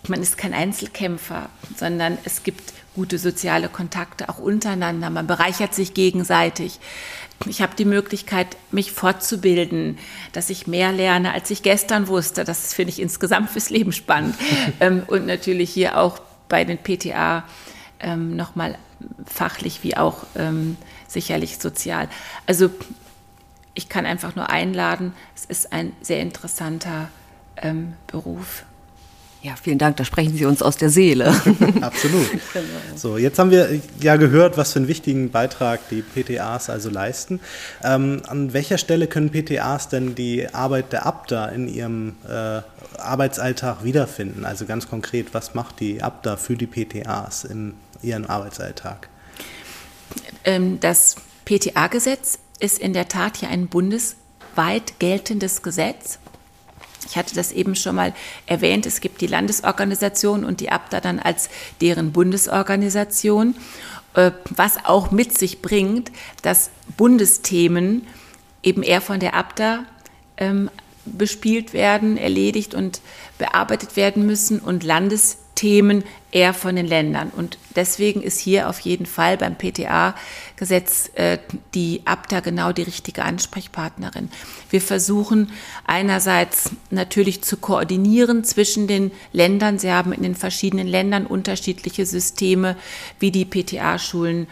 Man 0.08 0.22
ist 0.22 0.38
kein 0.38 0.54
Einzelkämpfer, 0.54 1.48
sondern 1.76 2.16
es 2.24 2.42
gibt 2.42 2.72
gute 2.94 3.18
soziale 3.18 3.68
Kontakte 3.68 4.28
auch 4.28 4.38
untereinander. 4.38 5.10
Man 5.10 5.26
bereichert 5.26 5.74
sich 5.74 5.92
gegenseitig. 5.94 6.80
Ich 7.44 7.60
habe 7.60 7.76
die 7.76 7.84
Möglichkeit, 7.84 8.56
mich 8.70 8.92
fortzubilden, 8.92 9.98
dass 10.32 10.48
ich 10.48 10.66
mehr 10.66 10.92
lerne, 10.92 11.34
als 11.34 11.50
ich 11.50 11.62
gestern 11.62 12.08
wusste. 12.08 12.44
Das 12.44 12.72
finde 12.72 12.92
ich 12.92 13.00
insgesamt 13.00 13.50
fürs 13.50 13.70
Leben 13.70 13.92
spannend. 13.92 14.34
Ähm, 14.80 15.04
und 15.06 15.26
natürlich 15.26 15.70
hier 15.70 15.98
auch 15.98 16.20
bei 16.48 16.64
den 16.64 16.78
PTA 16.78 17.44
ähm, 18.00 18.36
nochmal 18.36 18.78
fachlich 19.26 19.82
wie 19.82 19.96
auch 19.96 20.24
ähm, 20.36 20.76
sicherlich 21.06 21.58
sozial. 21.58 22.08
Also 22.46 22.70
ich 23.74 23.88
kann 23.88 24.06
einfach 24.06 24.36
nur 24.36 24.50
einladen. 24.50 25.12
Es 25.34 25.44
ist 25.44 25.72
ein 25.72 25.92
sehr 26.00 26.20
interessanter 26.20 27.08
ähm, 27.56 27.94
Beruf. 28.06 28.64
Ja, 29.46 29.54
vielen 29.54 29.78
Dank, 29.78 29.96
da 29.96 30.04
sprechen 30.04 30.36
Sie 30.36 30.44
uns 30.44 30.60
aus 30.60 30.76
der 30.76 30.90
Seele. 30.90 31.26
Absolut. 31.80 32.28
Genau. 32.52 32.66
So, 32.96 33.16
jetzt 33.16 33.38
haben 33.38 33.52
wir 33.52 33.80
ja 34.00 34.16
gehört, 34.16 34.56
was 34.56 34.72
für 34.72 34.80
einen 34.80 34.88
wichtigen 34.88 35.30
Beitrag 35.30 35.88
die 35.88 36.02
PTAs 36.02 36.68
also 36.68 36.90
leisten. 36.90 37.38
Ähm, 37.84 38.22
an 38.26 38.52
welcher 38.54 38.76
Stelle 38.76 39.06
können 39.06 39.30
PTAs 39.30 39.88
denn 39.88 40.16
die 40.16 40.52
Arbeit 40.52 40.92
der 40.92 41.06
ABDA 41.06 41.46
in 41.46 41.68
ihrem 41.68 42.16
äh, 42.28 42.60
Arbeitsalltag 42.98 43.84
wiederfinden? 43.84 44.44
Also 44.44 44.66
ganz 44.66 44.88
konkret, 44.88 45.32
was 45.32 45.54
macht 45.54 45.78
die 45.78 46.02
ABDA 46.02 46.36
für 46.36 46.56
die 46.56 46.66
PTAs 46.66 47.44
in 47.44 47.74
ihrem 48.02 48.24
Arbeitsalltag? 48.24 49.08
Ähm, 50.42 50.80
das 50.80 51.14
PTA-Gesetz 51.44 52.40
ist 52.58 52.80
in 52.80 52.92
der 52.94 53.06
Tat 53.06 53.36
hier 53.36 53.50
ein 53.50 53.68
bundesweit 53.68 54.98
geltendes 54.98 55.62
Gesetz. 55.62 56.18
Ich 57.06 57.16
hatte 57.16 57.34
das 57.34 57.52
eben 57.52 57.74
schon 57.76 57.96
mal 57.96 58.14
erwähnt. 58.46 58.86
Es 58.86 59.00
gibt 59.00 59.20
die 59.20 59.26
Landesorganisation 59.26 60.44
und 60.44 60.60
die 60.60 60.70
ABDA 60.70 61.00
dann 61.00 61.18
als 61.18 61.48
deren 61.80 62.12
Bundesorganisation, 62.12 63.54
äh, 64.14 64.32
was 64.50 64.84
auch 64.84 65.10
mit 65.10 65.36
sich 65.36 65.62
bringt, 65.62 66.10
dass 66.42 66.70
Bundesthemen 66.96 68.06
eben 68.62 68.82
eher 68.82 69.00
von 69.00 69.20
der 69.20 69.34
ABDA 69.34 69.84
ähm, 70.36 70.70
bespielt 71.04 71.72
werden, 71.72 72.16
erledigt 72.16 72.74
und 72.74 73.00
bearbeitet 73.38 73.96
werden 73.96 74.26
müssen 74.26 74.58
und 74.58 74.82
Landesthemen 74.82 76.02
eher 76.36 76.52
von 76.52 76.76
den 76.76 76.86
Ländern. 76.86 77.30
Und 77.34 77.56
deswegen 77.76 78.20
ist 78.20 78.38
hier 78.38 78.68
auf 78.68 78.80
jeden 78.80 79.06
Fall 79.06 79.38
beim 79.38 79.56
PTA-Gesetz 79.56 81.10
äh, 81.14 81.38
die 81.72 82.02
ABDA 82.04 82.40
genau 82.40 82.72
die 82.72 82.82
richtige 82.82 83.24
Ansprechpartnerin. 83.24 84.28
Wir 84.68 84.82
versuchen 84.82 85.50
einerseits 85.86 86.72
natürlich 86.90 87.40
zu 87.42 87.56
koordinieren 87.56 88.44
zwischen 88.44 88.86
den 88.86 89.12
Ländern. 89.32 89.78
Sie 89.78 89.90
haben 89.90 90.12
in 90.12 90.22
den 90.22 90.34
verschiedenen 90.34 90.86
Ländern 90.86 91.24
unterschiedliche 91.24 92.04
Systeme, 92.04 92.76
wie 93.18 93.30
die 93.30 93.46
PTA-Schulen 93.46 94.46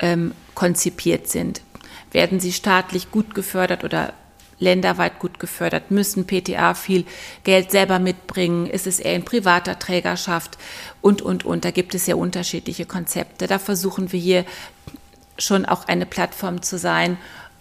ähm, 0.00 0.32
konzipiert 0.56 1.28
sind. 1.28 1.62
Werden 2.10 2.40
sie 2.40 2.52
staatlich 2.52 3.12
gut 3.12 3.36
gefördert 3.36 3.84
oder 3.84 4.12
länderweit 4.58 5.18
gut 5.18 5.38
gefördert, 5.38 5.90
müssen 5.90 6.26
PTA 6.26 6.74
viel 6.74 7.04
Geld 7.44 7.70
selber 7.70 7.98
mitbringen, 7.98 8.66
ist 8.66 8.86
es 8.86 9.00
eher 9.00 9.14
in 9.14 9.24
privater 9.24 9.78
Trägerschaft 9.78 10.58
und, 11.00 11.22
und, 11.22 11.44
und. 11.44 11.64
Da 11.64 11.70
gibt 11.70 11.94
es 11.94 12.06
ja 12.06 12.16
unterschiedliche 12.16 12.86
Konzepte. 12.86 13.46
Da 13.46 13.58
versuchen 13.58 14.12
wir 14.12 14.20
hier 14.20 14.44
schon 15.38 15.64
auch 15.64 15.86
eine 15.86 16.06
Plattform 16.06 16.62
zu 16.62 16.78
sein, 16.78 17.16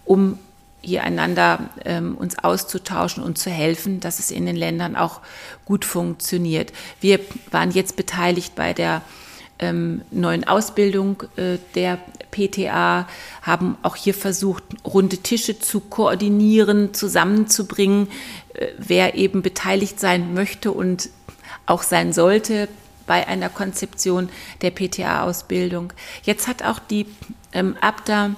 um 0.05 0.39
hier 0.81 1.03
einander 1.03 1.69
ähm, 1.85 2.15
uns 2.15 2.39
auszutauschen 2.39 3.23
und 3.23 3.37
zu 3.37 3.49
helfen, 3.49 3.99
dass 3.99 4.19
es 4.19 4.31
in 4.31 4.45
den 4.45 4.55
Ländern 4.55 4.95
auch 4.95 5.21
gut 5.65 5.85
funktioniert. 5.85 6.71
Wir 7.01 7.19
waren 7.51 7.71
jetzt 7.71 7.95
beteiligt 7.95 8.55
bei 8.55 8.73
der 8.73 9.01
ähm, 9.59 10.01
neuen 10.11 10.47
Ausbildung 10.47 11.23
äh, 11.35 11.57
der 11.75 11.99
PTA, 12.37 13.07
haben 13.41 13.77
auch 13.81 13.95
hier 13.95 14.13
versucht, 14.13 14.63
runde 14.85 15.17
Tische 15.17 15.59
zu 15.59 15.79
koordinieren, 15.79 16.93
zusammenzubringen, 16.93 18.07
äh, 18.53 18.67
wer 18.77 19.15
eben 19.15 19.41
beteiligt 19.41 19.99
sein 19.99 20.33
möchte 20.33 20.71
und 20.71 21.09
auch 21.65 21.81
sein 21.83 22.13
sollte 22.13 22.67
bei 23.07 23.27
einer 23.27 23.49
Konzeption 23.49 24.29
der 24.61 24.71
PTA-Ausbildung. 24.71 25.93
Jetzt 26.23 26.47
hat 26.47 26.63
auch 26.63 26.79
die 26.79 27.07
ähm, 27.53 27.75
ABDA 27.81 28.35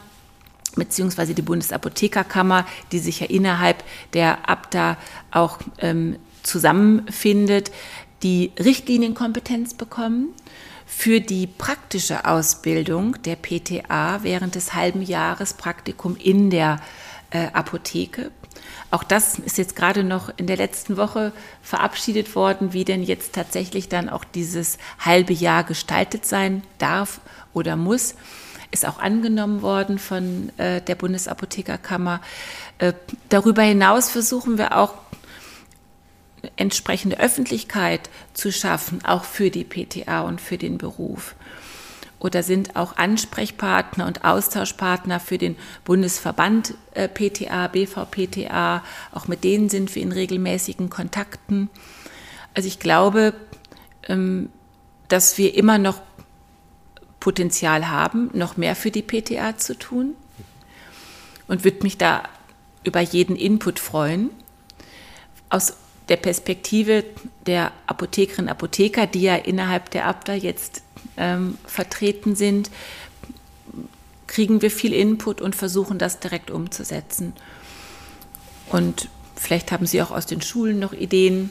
beziehungsweise 0.75 1.33
die 1.33 1.41
Bundesapothekerkammer, 1.41 2.65
die 2.91 2.99
sich 2.99 3.19
ja 3.19 3.27
innerhalb 3.27 3.83
der 4.13 4.47
ABDA 4.47 4.97
auch 5.31 5.57
ähm, 5.79 6.17
zusammenfindet, 6.43 7.71
die 8.23 8.51
Richtlinienkompetenz 8.57 9.73
bekommen 9.73 10.29
für 10.99 11.21
die 11.21 11.47
praktische 11.47 12.25
Ausbildung 12.25 13.15
der 13.23 13.37
PTA 13.37 14.21
während 14.23 14.55
des 14.55 14.73
halben 14.73 15.01
Jahres 15.01 15.53
Praktikum 15.53 16.17
in 16.17 16.49
der 16.49 16.81
äh, 17.29 17.47
Apotheke. 17.53 18.31
Auch 18.91 19.05
das 19.05 19.39
ist 19.39 19.57
jetzt 19.57 19.77
gerade 19.77 20.03
noch 20.03 20.29
in 20.35 20.45
der 20.45 20.57
letzten 20.57 20.97
Woche 20.97 21.31
verabschiedet 21.61 22.35
worden, 22.35 22.73
wie 22.73 22.83
denn 22.83 23.01
jetzt 23.01 23.31
tatsächlich 23.31 23.87
dann 23.87 24.09
auch 24.09 24.25
dieses 24.25 24.77
halbe 24.99 25.31
Jahr 25.31 25.63
gestaltet 25.63 26.25
sein 26.25 26.63
darf 26.79 27.21
oder 27.53 27.77
muss. 27.77 28.15
Ist 28.71 28.85
auch 28.85 28.99
angenommen 28.99 29.61
worden 29.61 29.99
von 29.99 30.51
äh, 30.57 30.81
der 30.81 30.95
Bundesapothekerkammer. 30.95 32.19
Äh, 32.77 32.91
darüber 33.29 33.61
hinaus 33.61 34.09
versuchen 34.09 34.57
wir 34.57 34.75
auch 34.75 34.95
entsprechende 36.55 37.19
Öffentlichkeit 37.19 38.09
zu 38.33 38.51
schaffen, 38.51 39.03
auch 39.05 39.23
für 39.23 39.49
die 39.49 39.63
PTA 39.63 40.21
und 40.21 40.41
für 40.41 40.57
den 40.57 40.77
Beruf. 40.77 41.35
Oder 42.19 42.43
sind 42.43 42.75
auch 42.75 42.97
Ansprechpartner 42.97 44.05
und 44.05 44.25
Austauschpartner 44.25 45.19
für 45.19 45.37
den 45.37 45.55
Bundesverband 45.85 46.73
äh, 46.93 47.07
PTA, 47.07 47.67
BVPTA. 47.67 48.83
Auch 49.13 49.27
mit 49.27 49.45
denen 49.45 49.69
sind 49.69 49.95
wir 49.95 50.01
in 50.01 50.11
regelmäßigen 50.11 50.89
Kontakten. 50.89 51.69
Also 52.53 52.67
ich 52.67 52.79
glaube, 52.79 53.33
ähm, 54.07 54.49
dass 55.07 55.37
wir 55.37 55.55
immer 55.55 55.77
noch 55.77 56.01
Potenzial 57.21 57.89
haben, 57.89 58.29
noch 58.33 58.57
mehr 58.57 58.75
für 58.75 58.91
die 58.91 59.01
PTA 59.01 59.57
zu 59.57 59.77
tun 59.77 60.15
und 61.47 61.63
würde 61.63 61.83
mich 61.83 61.97
da 61.97 62.23
über 62.83 63.01
jeden 63.01 63.35
Input 63.35 63.79
freuen. 63.79 64.29
Aus 65.49 65.73
der 66.09 66.17
Perspektive 66.17 67.05
der 67.45 67.71
Apothekerinnen 67.87 68.47
und 68.47 68.51
Apotheker, 68.51 69.07
die 69.07 69.21
ja 69.21 69.35
innerhalb 69.35 69.91
der 69.91 70.07
ABDA 70.07 70.33
jetzt 70.33 70.81
ähm, 71.17 71.57
vertreten 71.65 72.35
sind, 72.35 72.69
kriegen 74.27 74.61
wir 74.61 74.71
viel 74.71 74.93
Input 74.93 75.41
und 75.41 75.55
versuchen 75.55 75.97
das 75.97 76.19
direkt 76.19 76.51
umzusetzen. 76.51 77.33
Und 78.69 79.09
vielleicht 79.35 79.71
haben 79.71 79.85
Sie 79.85 80.01
auch 80.01 80.11
aus 80.11 80.25
den 80.25 80.41
Schulen 80.41 80.79
noch 80.79 80.93
Ideen, 80.93 81.49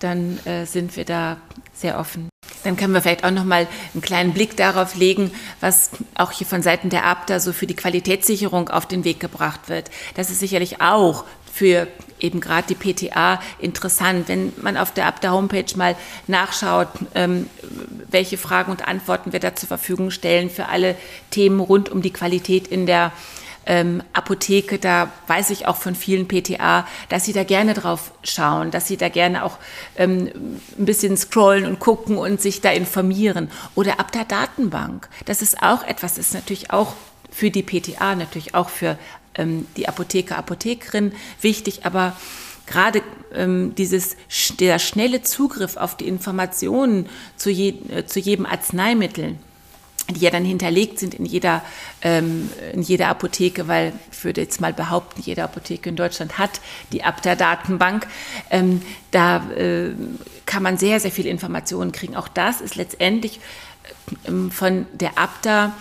dann 0.00 0.44
äh, 0.46 0.66
sind 0.66 0.96
wir 0.96 1.04
da 1.04 1.36
sehr 1.72 1.98
offen. 1.98 2.28
Dann 2.64 2.76
können 2.76 2.92
wir 2.92 3.00
vielleicht 3.00 3.24
auch 3.24 3.30
noch 3.30 3.44
mal 3.44 3.66
einen 3.94 4.02
kleinen 4.02 4.34
Blick 4.34 4.56
darauf 4.56 4.94
legen, 4.94 5.30
was 5.60 5.90
auch 6.14 6.30
hier 6.30 6.46
von 6.46 6.62
Seiten 6.62 6.90
der 6.90 7.04
ABDA 7.04 7.40
so 7.40 7.52
für 7.52 7.66
die 7.66 7.76
Qualitätssicherung 7.76 8.68
auf 8.68 8.86
den 8.86 9.04
Weg 9.04 9.18
gebracht 9.18 9.68
wird. 9.68 9.90
Das 10.14 10.30
ist 10.30 10.40
sicherlich 10.40 10.80
auch 10.82 11.24
für 11.52 11.88
eben 12.20 12.40
gerade 12.40 12.72
die 12.72 12.74
PTA 12.74 13.40
interessant. 13.58 14.28
Wenn 14.28 14.52
man 14.60 14.76
auf 14.76 14.92
der 14.92 15.06
Abda 15.06 15.30
Homepage 15.30 15.76
mal 15.76 15.96
nachschaut, 16.26 16.88
ähm, 17.14 17.48
welche 18.10 18.38
Fragen 18.38 18.70
und 18.70 18.86
Antworten 18.86 19.32
wir 19.32 19.40
da 19.40 19.54
zur 19.54 19.68
Verfügung 19.68 20.10
stellen 20.10 20.50
für 20.50 20.66
alle 20.66 20.96
Themen 21.30 21.60
rund 21.60 21.88
um 21.88 22.02
die 22.02 22.12
Qualität 22.12 22.68
in 22.68 22.86
der 22.86 23.12
ähm, 23.66 24.02
Apotheke, 24.12 24.78
da 24.78 25.10
weiß 25.26 25.50
ich 25.50 25.66
auch 25.66 25.76
von 25.76 25.94
vielen 25.94 26.26
PTA, 26.26 26.86
dass 27.08 27.24
sie 27.24 27.32
da 27.32 27.44
gerne 27.44 27.74
drauf 27.74 28.12
schauen, 28.22 28.70
dass 28.70 28.88
sie 28.88 28.96
da 28.96 29.08
gerne 29.08 29.44
auch 29.44 29.58
ähm, 29.96 30.30
ein 30.78 30.84
bisschen 30.84 31.16
scrollen 31.16 31.66
und 31.66 31.78
gucken 31.78 32.16
und 32.16 32.40
sich 32.40 32.60
da 32.60 32.70
informieren. 32.70 33.50
Oder 33.74 34.00
ab 34.00 34.12
der 34.12 34.24
Datenbank. 34.24 35.08
Das 35.26 35.42
ist 35.42 35.62
auch 35.62 35.82
etwas, 35.84 36.14
das 36.14 36.26
ist 36.26 36.34
natürlich 36.34 36.72
auch 36.72 36.94
für 37.30 37.50
die 37.50 37.62
PTA, 37.62 38.14
natürlich 38.14 38.54
auch 38.54 38.70
für 38.70 38.98
ähm, 39.34 39.66
die 39.76 39.88
Apotheker, 39.88 40.36
Apothekerin 40.36 41.12
wichtig, 41.40 41.84
aber 41.84 42.16
gerade 42.66 43.02
ähm, 43.34 43.74
dieses, 43.76 44.16
der 44.58 44.78
schnelle 44.78 45.22
Zugriff 45.22 45.76
auf 45.76 45.96
die 45.96 46.08
Informationen 46.08 47.08
zu, 47.36 47.50
je, 47.50 47.74
äh, 47.90 48.06
zu 48.06 48.20
jedem 48.20 48.46
Arzneimittel, 48.46 49.36
die 50.14 50.20
ja 50.20 50.30
dann 50.30 50.44
hinterlegt 50.44 50.98
sind 50.98 51.14
in 51.14 51.24
jeder, 51.24 51.62
ähm, 52.02 52.50
in 52.72 52.82
jeder 52.82 53.08
Apotheke, 53.08 53.68
weil 53.68 53.92
ich 54.12 54.24
würde 54.24 54.40
jetzt 54.40 54.60
mal 54.60 54.72
behaupten, 54.72 55.22
jede 55.22 55.42
Apotheke 55.44 55.88
in 55.88 55.96
Deutschland 55.96 56.38
hat 56.38 56.60
die 56.92 57.02
Abda-Datenbank. 57.04 58.06
Ähm, 58.50 58.82
da 59.10 59.50
äh, 59.50 59.90
kann 60.46 60.62
man 60.62 60.78
sehr, 60.78 61.00
sehr 61.00 61.10
viele 61.10 61.30
Informationen 61.30 61.92
kriegen. 61.92 62.16
Auch 62.16 62.28
das 62.28 62.60
ist 62.60 62.76
letztendlich 62.76 63.40
ähm, 64.26 64.50
von 64.50 64.86
der 64.92 65.18
Abda 65.18 65.74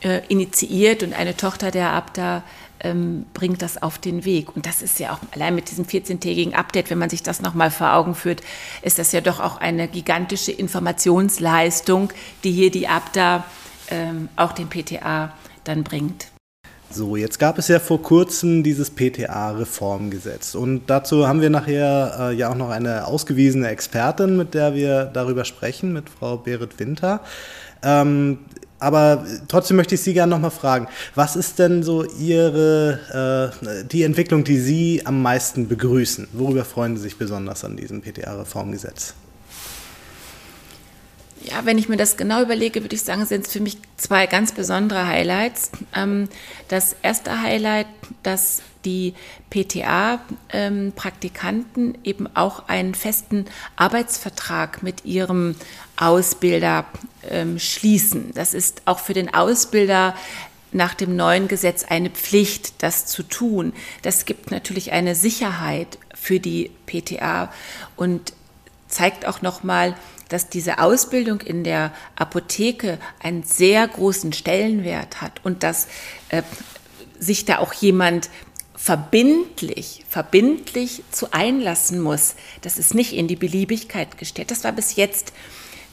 äh, 0.00 0.20
initiiert 0.28 1.02
und 1.02 1.14
eine 1.14 1.36
Tochter 1.36 1.70
der 1.70 1.92
Abda 1.92 2.42
ähm, 2.80 3.26
bringt 3.34 3.62
das 3.62 3.82
auf 3.82 3.98
den 3.98 4.24
Weg. 4.24 4.54
Und 4.54 4.66
das 4.66 4.82
ist 4.82 4.98
ja 4.98 5.12
auch 5.12 5.18
allein 5.32 5.54
mit 5.54 5.70
diesem 5.70 5.84
14-tägigen 5.84 6.54
Update, 6.54 6.90
wenn 6.90 6.98
man 6.98 7.10
sich 7.10 7.22
das 7.22 7.40
nochmal 7.40 7.70
vor 7.70 7.94
Augen 7.94 8.14
führt, 8.14 8.42
ist 8.82 8.98
das 8.98 9.12
ja 9.12 9.20
doch 9.20 9.40
auch 9.40 9.58
eine 9.58 9.88
gigantische 9.88 10.52
Informationsleistung, 10.52 12.12
die 12.44 12.52
hier 12.52 12.70
die 12.70 12.88
Abda 12.88 13.44
ähm, 13.90 14.28
auch 14.36 14.52
den 14.52 14.68
PTA 14.68 15.32
dann 15.64 15.84
bringt. 15.84 16.28
So, 16.88 17.16
jetzt 17.16 17.38
gab 17.38 17.58
es 17.58 17.66
ja 17.68 17.80
vor 17.80 18.00
kurzem 18.00 18.62
dieses 18.62 18.90
PTA-Reformgesetz 18.90 20.54
und 20.54 20.86
dazu 20.86 21.26
haben 21.26 21.40
wir 21.40 21.50
nachher 21.50 22.16
äh, 22.18 22.34
ja 22.34 22.50
auch 22.50 22.54
noch 22.54 22.70
eine 22.70 23.06
ausgewiesene 23.06 23.68
Expertin, 23.68 24.36
mit 24.36 24.54
der 24.54 24.74
wir 24.74 25.06
darüber 25.06 25.44
sprechen, 25.44 25.92
mit 25.92 26.08
Frau 26.08 26.36
Berit 26.36 26.78
Winter. 26.78 27.20
Ähm, 27.82 28.38
aber 28.78 29.24
trotzdem 29.48 29.76
möchte 29.76 29.94
ich 29.94 30.02
Sie 30.02 30.12
gerne 30.12 30.30
nochmal 30.30 30.50
fragen, 30.50 30.86
was 31.14 31.34
ist 31.34 31.58
denn 31.58 31.82
so 31.82 32.04
Ihre, 32.04 33.52
äh, 33.62 33.84
die 33.84 34.02
Entwicklung, 34.02 34.44
die 34.44 34.58
Sie 34.58 35.02
am 35.04 35.22
meisten 35.22 35.66
begrüßen? 35.66 36.28
Worüber 36.32 36.64
freuen 36.64 36.96
Sie 36.96 37.02
sich 37.02 37.16
besonders 37.18 37.64
an 37.64 37.76
diesem 37.76 38.02
PTA-Reformgesetz? 38.02 39.14
Ja, 41.48 41.64
wenn 41.64 41.78
ich 41.78 41.88
mir 41.88 41.96
das 41.96 42.16
genau 42.16 42.42
überlege, 42.42 42.82
würde 42.82 42.96
ich 42.96 43.02
sagen, 43.02 43.24
sind 43.24 43.46
es 43.46 43.52
für 43.52 43.60
mich 43.60 43.78
zwei 43.96 44.26
ganz 44.26 44.50
besondere 44.50 45.06
Highlights. 45.06 45.70
Ähm, 45.94 46.28
das 46.66 46.96
erste 47.02 47.40
Highlight, 47.40 47.86
dass 48.24 48.62
die 48.84 49.14
PTA-Praktikanten 49.50 51.94
ähm, 51.94 52.00
eben 52.02 52.28
auch 52.34 52.68
einen 52.68 52.96
festen 52.96 53.44
Arbeitsvertrag 53.76 54.82
mit 54.82 55.04
ihrem 55.04 55.54
Ausbilder 55.96 56.84
ähm, 57.30 57.60
schließen. 57.60 58.32
Das 58.34 58.52
ist 58.52 58.82
auch 58.84 58.98
für 58.98 59.14
den 59.14 59.32
Ausbilder 59.32 60.16
nach 60.72 60.94
dem 60.94 61.14
neuen 61.14 61.46
Gesetz 61.46 61.84
eine 61.84 62.10
Pflicht, 62.10 62.82
das 62.82 63.06
zu 63.06 63.22
tun. 63.22 63.72
Das 64.02 64.24
gibt 64.24 64.50
natürlich 64.50 64.90
eine 64.90 65.14
Sicherheit 65.14 65.96
für 66.12 66.40
die 66.40 66.72
PTA 66.86 67.52
und 67.94 68.32
zeigt 68.88 69.26
auch 69.26 69.42
nochmal, 69.42 69.90
mal, 69.90 69.98
dass 70.28 70.48
diese 70.48 70.78
Ausbildung 70.78 71.40
in 71.40 71.64
der 71.64 71.92
Apotheke 72.16 72.98
einen 73.20 73.42
sehr 73.42 73.86
großen 73.86 74.32
Stellenwert 74.32 75.20
hat 75.20 75.40
und 75.44 75.62
dass 75.62 75.88
äh, 76.28 76.42
sich 77.18 77.44
da 77.44 77.58
auch 77.58 77.72
jemand 77.72 78.28
verbindlich, 78.74 80.04
verbindlich 80.08 81.02
zu 81.10 81.32
einlassen 81.32 82.00
muss. 82.00 82.36
Das 82.60 82.78
ist 82.78 82.94
nicht 82.94 83.14
in 83.14 83.26
die 83.26 83.36
Beliebigkeit 83.36 84.18
gestellt. 84.18 84.50
Das 84.50 84.64
war 84.64 84.72
bis 84.72 84.96
jetzt 84.96 85.32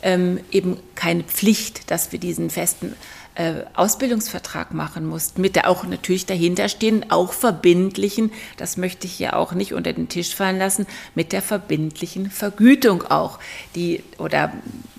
ähm, 0.01 0.39
eben 0.51 0.79
keine 0.95 1.23
Pflicht, 1.23 1.89
dass 1.89 2.11
wir 2.11 2.19
diesen 2.19 2.49
festen 2.49 2.95
äh, 3.35 3.63
Ausbildungsvertrag 3.73 4.73
machen 4.73 5.05
mussten, 5.05 5.41
mit 5.41 5.55
der 5.55 5.69
auch 5.69 5.85
natürlich 5.85 6.25
dahinter 6.25 6.69
stehen, 6.69 7.09
auch 7.09 7.33
verbindlichen, 7.33 8.31
das 8.57 8.77
möchte 8.77 9.07
ich 9.07 9.13
hier 9.13 9.35
auch 9.35 9.53
nicht 9.53 9.73
unter 9.73 9.93
den 9.93 10.09
Tisch 10.09 10.35
fallen 10.35 10.57
lassen, 10.57 10.85
mit 11.15 11.31
der 11.31 11.41
verbindlichen 11.41 12.29
Vergütung 12.29 13.03
auch, 13.03 13.39
die 13.75 14.03
oder 14.17 14.53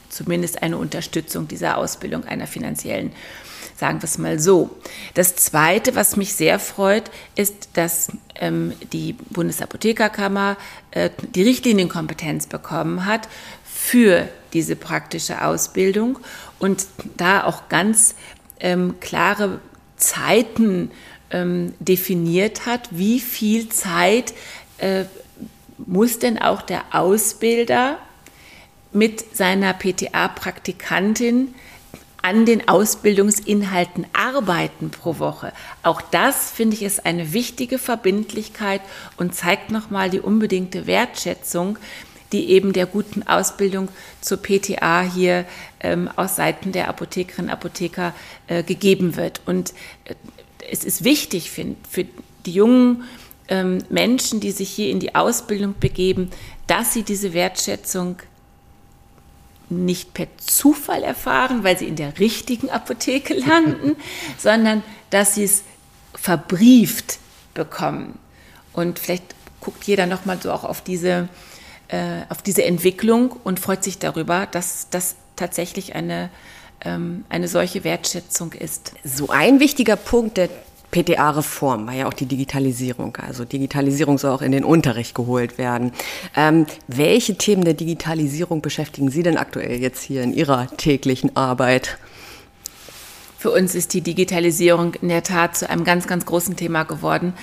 zumindest 0.08 0.62
eine 0.62 0.78
Unterstützung 0.78 1.48
dieser 1.48 1.78
Ausbildung 1.78 2.24
einer 2.24 2.46
finanziellen 2.46 3.12
sagen 3.76 4.00
wir 4.00 4.04
es 4.04 4.18
mal 4.18 4.38
so. 4.38 4.70
Das 5.14 5.34
Zweite, 5.34 5.96
was 5.96 6.16
mich 6.16 6.34
sehr 6.34 6.60
freut, 6.60 7.10
ist, 7.34 7.70
dass 7.74 8.12
ähm, 8.36 8.72
die 8.92 9.14
Bundesapothekerkammer 9.14 10.56
äh, 10.92 11.10
die 11.34 11.42
Richtlinienkompetenz 11.42 12.46
bekommen 12.46 13.04
hat 13.04 13.28
für 13.64 14.28
diese 14.54 14.76
praktische 14.76 15.44
Ausbildung 15.44 16.18
und 16.58 16.86
da 17.16 17.44
auch 17.44 17.68
ganz 17.68 18.14
ähm, 18.60 18.94
klare 19.00 19.60
Zeiten 19.96 20.90
ähm, 21.30 21.74
definiert 21.80 22.66
hat, 22.66 22.88
wie 22.90 23.20
viel 23.20 23.68
Zeit 23.68 24.32
äh, 24.78 25.04
muss 25.78 26.18
denn 26.18 26.38
auch 26.38 26.62
der 26.62 26.82
Ausbilder 26.92 27.98
mit 28.92 29.36
seiner 29.36 29.74
PTA-Praktikantin 29.74 31.54
an 32.22 32.46
den 32.46 32.68
Ausbildungsinhalten 32.68 34.06
arbeiten 34.14 34.90
pro 34.90 35.18
Woche. 35.18 35.52
Auch 35.82 36.00
das 36.00 36.50
finde 36.50 36.74
ich 36.74 36.82
ist 36.82 37.04
eine 37.04 37.34
wichtige 37.34 37.78
Verbindlichkeit 37.78 38.80
und 39.18 39.34
zeigt 39.34 39.70
nochmal 39.70 40.08
die 40.08 40.20
unbedingte 40.20 40.86
Wertschätzung, 40.86 41.76
die 42.34 42.50
eben 42.50 42.72
der 42.72 42.86
guten 42.86 43.22
Ausbildung 43.22 43.88
zur 44.20 44.38
PTA 44.38 45.02
hier 45.02 45.46
ähm, 45.78 46.10
aus 46.16 46.34
Seiten 46.34 46.72
der 46.72 46.88
Apothekerinnen 46.88 47.48
und 47.48 47.54
Apotheker 47.54 48.12
äh, 48.48 48.64
gegeben 48.64 49.14
wird. 49.14 49.40
Und 49.46 49.72
äh, 50.04 50.14
es 50.68 50.82
ist 50.82 51.04
wichtig 51.04 51.52
für, 51.52 51.76
für 51.88 52.06
die 52.44 52.52
jungen 52.52 53.04
ähm, 53.46 53.78
Menschen, 53.88 54.40
die 54.40 54.50
sich 54.50 54.68
hier 54.68 54.90
in 54.90 54.98
die 54.98 55.14
Ausbildung 55.14 55.76
begeben, 55.78 56.30
dass 56.66 56.92
sie 56.92 57.04
diese 57.04 57.34
Wertschätzung 57.34 58.16
nicht 59.68 60.12
per 60.12 60.26
Zufall 60.38 61.04
erfahren, 61.04 61.62
weil 61.62 61.78
sie 61.78 61.86
in 61.86 61.96
der 61.96 62.18
richtigen 62.18 62.68
Apotheke 62.68 63.34
landen, 63.46 63.94
sondern 64.38 64.82
dass 65.10 65.36
sie 65.36 65.44
es 65.44 65.62
verbrieft 66.14 67.18
bekommen. 67.54 68.18
Und 68.72 68.98
vielleicht 68.98 69.36
guckt 69.60 69.84
jeder 69.84 70.06
nochmal 70.06 70.40
so 70.42 70.50
auch 70.50 70.64
auf 70.64 70.82
diese 70.82 71.28
äh, 71.94 72.22
auf 72.28 72.42
diese 72.42 72.64
Entwicklung 72.64 73.36
und 73.44 73.60
freut 73.60 73.84
sich 73.84 73.98
darüber, 73.98 74.48
dass 74.50 74.88
das 74.90 75.14
tatsächlich 75.36 75.94
eine, 75.94 76.28
ähm, 76.84 77.24
eine 77.28 77.46
solche 77.46 77.84
Wertschätzung 77.84 78.52
ist. 78.52 78.94
So 79.04 79.28
ein 79.28 79.60
wichtiger 79.60 79.94
Punkt 79.94 80.36
der 80.36 80.48
PTA-Reform 80.90 81.86
war 81.86 81.94
ja 81.94 82.06
auch 82.08 82.12
die 82.12 82.26
Digitalisierung. 82.26 83.16
Also 83.16 83.44
Digitalisierung 83.44 84.18
soll 84.18 84.32
auch 84.32 84.42
in 84.42 84.50
den 84.50 84.64
Unterricht 84.64 85.14
geholt 85.14 85.56
werden. 85.56 85.92
Ähm, 86.34 86.66
welche 86.88 87.36
Themen 87.36 87.64
der 87.64 87.74
Digitalisierung 87.74 88.60
beschäftigen 88.60 89.10
Sie 89.10 89.22
denn 89.22 89.36
aktuell 89.36 89.80
jetzt 89.80 90.02
hier 90.02 90.22
in 90.22 90.34
Ihrer 90.34 90.66
täglichen 90.76 91.36
Arbeit? 91.36 91.98
Für 93.38 93.52
uns 93.52 93.76
ist 93.76 93.92
die 93.94 94.00
Digitalisierung 94.00 94.94
in 94.94 95.10
der 95.10 95.22
Tat 95.22 95.56
zu 95.56 95.68
einem 95.70 95.84
ganz, 95.84 96.08
ganz 96.08 96.26
großen 96.26 96.56
Thema 96.56 96.84
geworden. 96.84 97.34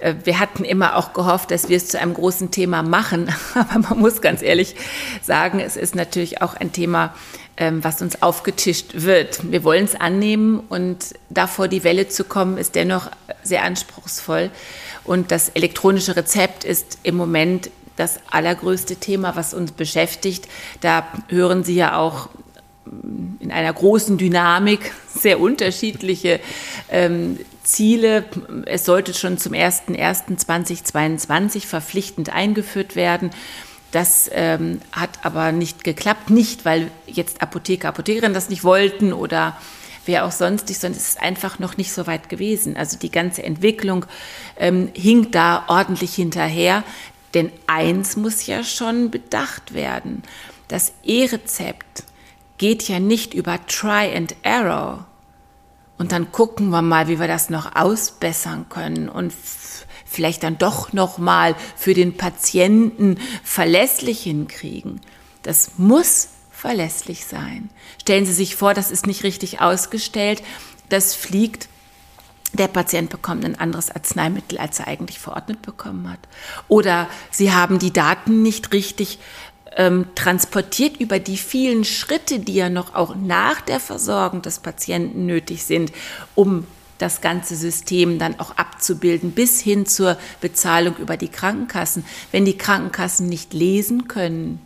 Äh, 0.00 0.14
wir 0.24 0.38
hatten 0.38 0.64
immer 0.64 0.96
auch 0.96 1.12
gehofft, 1.12 1.50
dass 1.50 1.68
wir 1.68 1.76
es 1.76 1.88
zu 1.88 1.98
einem 1.98 2.14
großen 2.14 2.50
Thema 2.50 2.82
machen. 2.82 3.32
Aber 3.54 3.78
man 3.78 3.98
muss 3.98 4.20
ganz 4.20 4.42
ehrlich 4.42 4.76
sagen, 5.22 5.60
es 5.60 5.76
ist 5.76 5.94
natürlich 5.94 6.42
auch 6.42 6.54
ein 6.54 6.72
Thema, 6.72 7.14
ähm, 7.56 7.82
was 7.82 8.02
uns 8.02 8.22
aufgetischt 8.22 8.90
wird. 8.94 9.50
Wir 9.50 9.64
wollen 9.64 9.84
es 9.84 9.94
annehmen 9.94 10.60
und 10.68 11.14
davor 11.30 11.68
die 11.68 11.84
Welle 11.84 12.08
zu 12.08 12.24
kommen, 12.24 12.56
ist 12.56 12.74
dennoch 12.74 13.10
sehr 13.42 13.64
anspruchsvoll. 13.64 14.50
Und 15.04 15.30
das 15.30 15.48
elektronische 15.50 16.16
Rezept 16.16 16.64
ist 16.64 16.98
im 17.02 17.16
Moment 17.16 17.70
das 17.96 18.20
allergrößte 18.30 18.96
Thema, 18.96 19.34
was 19.34 19.54
uns 19.54 19.72
beschäftigt. 19.72 20.48
Da 20.80 21.08
hören 21.28 21.64
Sie 21.64 21.74
ja 21.74 21.96
auch 21.96 22.28
in 23.40 23.50
einer 23.50 23.72
großen 23.72 24.18
Dynamik 24.18 24.92
sehr 25.18 25.40
unterschiedliche 25.40 26.40
ähm, 26.90 27.40
Ziele. 27.62 28.24
Es 28.66 28.84
sollte 28.84 29.14
schon 29.14 29.38
zum 29.38 29.52
01.01.2022 29.52 31.66
verpflichtend 31.66 32.30
eingeführt 32.30 32.96
werden. 32.96 33.30
Das 33.90 34.30
ähm, 34.32 34.80
hat 34.92 35.10
aber 35.22 35.52
nicht 35.52 35.84
geklappt, 35.84 36.30
nicht 36.30 36.64
weil 36.64 36.90
jetzt 37.06 37.40
Apotheker, 37.40 37.88
Apothekerinnen 37.88 38.34
das 38.34 38.50
nicht 38.50 38.64
wollten 38.64 39.12
oder 39.12 39.56
wer 40.04 40.24
auch 40.24 40.32
sonstig, 40.32 40.78
sondern 40.78 40.98
es 40.98 41.08
ist 41.08 41.22
einfach 41.22 41.58
noch 41.58 41.76
nicht 41.76 41.92
so 41.92 42.06
weit 42.06 42.28
gewesen. 42.28 42.76
Also 42.76 42.98
die 42.98 43.10
ganze 43.10 43.42
Entwicklung 43.42 44.04
ähm, 44.58 44.90
hinkt 44.94 45.34
da 45.34 45.64
ordentlich 45.68 46.14
hinterher. 46.14 46.84
Denn 47.34 47.52
eins 47.66 48.16
muss 48.16 48.46
ja 48.46 48.64
schon 48.64 49.10
bedacht 49.10 49.74
werden. 49.74 50.22
Das 50.68 50.92
E-Rezept 51.04 52.04
geht 52.56 52.88
ja 52.88 53.00
nicht 53.00 53.34
über 53.34 53.58
Try 53.66 54.14
and 54.14 54.34
Error, 54.42 55.06
und 55.98 56.12
dann 56.12 56.32
gucken 56.32 56.70
wir 56.70 56.82
mal, 56.82 57.08
wie 57.08 57.20
wir 57.20 57.28
das 57.28 57.50
noch 57.50 57.74
ausbessern 57.74 58.66
können 58.68 59.08
und 59.08 59.32
vielleicht 60.06 60.42
dann 60.42 60.58
doch 60.58 60.92
noch 60.92 61.18
mal 61.18 61.54
für 61.76 61.94
den 61.94 62.16
Patienten 62.16 63.18
verlässlich 63.42 64.22
hinkriegen. 64.22 65.00
Das 65.42 65.72
muss 65.76 66.28
verlässlich 66.50 67.26
sein. 67.26 67.70
Stellen 68.00 68.26
Sie 68.26 68.32
sich 68.32 68.56
vor, 68.56 68.74
das 68.74 68.90
ist 68.90 69.06
nicht 69.06 69.22
richtig 69.22 69.60
ausgestellt, 69.60 70.42
das 70.88 71.14
fliegt 71.14 71.68
der 72.54 72.68
Patient 72.68 73.10
bekommt 73.10 73.44
ein 73.44 73.58
anderes 73.58 73.90
Arzneimittel, 73.90 74.58
als 74.58 74.78
er 74.78 74.88
eigentlich 74.88 75.18
verordnet 75.18 75.60
bekommen 75.60 76.10
hat. 76.10 76.20
Oder 76.66 77.08
Sie 77.30 77.52
haben 77.52 77.78
die 77.78 77.92
Daten 77.92 78.42
nicht 78.42 78.72
richtig 78.72 79.18
ähm, 79.76 80.06
transportiert 80.14 81.00
über 81.00 81.18
die 81.18 81.36
vielen 81.36 81.84
Schritte, 81.84 82.40
die 82.40 82.54
ja 82.54 82.70
noch 82.70 82.94
auch 82.94 83.14
nach 83.14 83.60
der 83.60 83.80
Versorgung 83.80 84.42
des 84.42 84.60
Patienten 84.60 85.26
nötig 85.26 85.64
sind, 85.64 85.92
um 86.34 86.66
das 86.98 87.20
ganze 87.20 87.54
System 87.54 88.18
dann 88.18 88.40
auch 88.40 88.56
abzubilden, 88.56 89.30
bis 89.30 89.60
hin 89.60 89.86
zur 89.86 90.18
Bezahlung 90.40 90.96
über 90.96 91.16
die 91.16 91.28
Krankenkassen. 91.28 92.04
Wenn 92.32 92.44
die 92.44 92.58
Krankenkassen 92.58 93.28
nicht 93.28 93.54
lesen 93.54 94.08
können, 94.08 94.60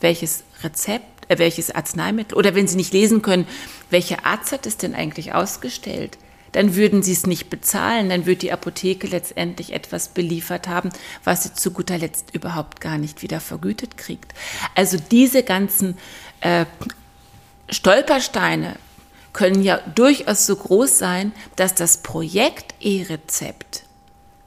welches 0.00 0.44
Rezept, 0.62 1.30
äh, 1.30 1.38
welches 1.38 1.70
Arzneimittel, 1.70 2.36
oder 2.36 2.54
wenn 2.54 2.68
sie 2.68 2.76
nicht 2.76 2.92
lesen 2.92 3.22
können, 3.22 3.46
welcher 3.88 4.26
Arzt 4.26 4.52
hat 4.52 4.66
es 4.66 4.76
denn 4.76 4.94
eigentlich 4.94 5.32
ausgestellt, 5.34 6.18
dann 6.52 6.74
würden 6.74 7.02
sie 7.02 7.12
es 7.12 7.26
nicht 7.26 7.50
bezahlen, 7.50 8.08
dann 8.08 8.26
würde 8.26 8.40
die 8.40 8.52
Apotheke 8.52 9.06
letztendlich 9.06 9.72
etwas 9.72 10.08
beliefert 10.08 10.68
haben, 10.68 10.90
was 11.24 11.44
sie 11.44 11.54
zu 11.54 11.70
guter 11.70 11.98
Letzt 11.98 12.34
überhaupt 12.34 12.80
gar 12.80 12.98
nicht 12.98 13.22
wieder 13.22 13.40
vergütet 13.40 13.96
kriegt. 13.96 14.32
Also 14.74 14.98
diese 15.10 15.42
ganzen 15.42 15.96
äh, 16.40 16.66
Stolpersteine 17.68 18.76
können 19.32 19.62
ja 19.62 19.78
durchaus 19.94 20.46
so 20.46 20.56
groß 20.56 20.98
sein, 20.98 21.32
dass 21.56 21.74
das 21.74 21.98
Projekt 21.98 22.74
E-Rezept 22.80 23.84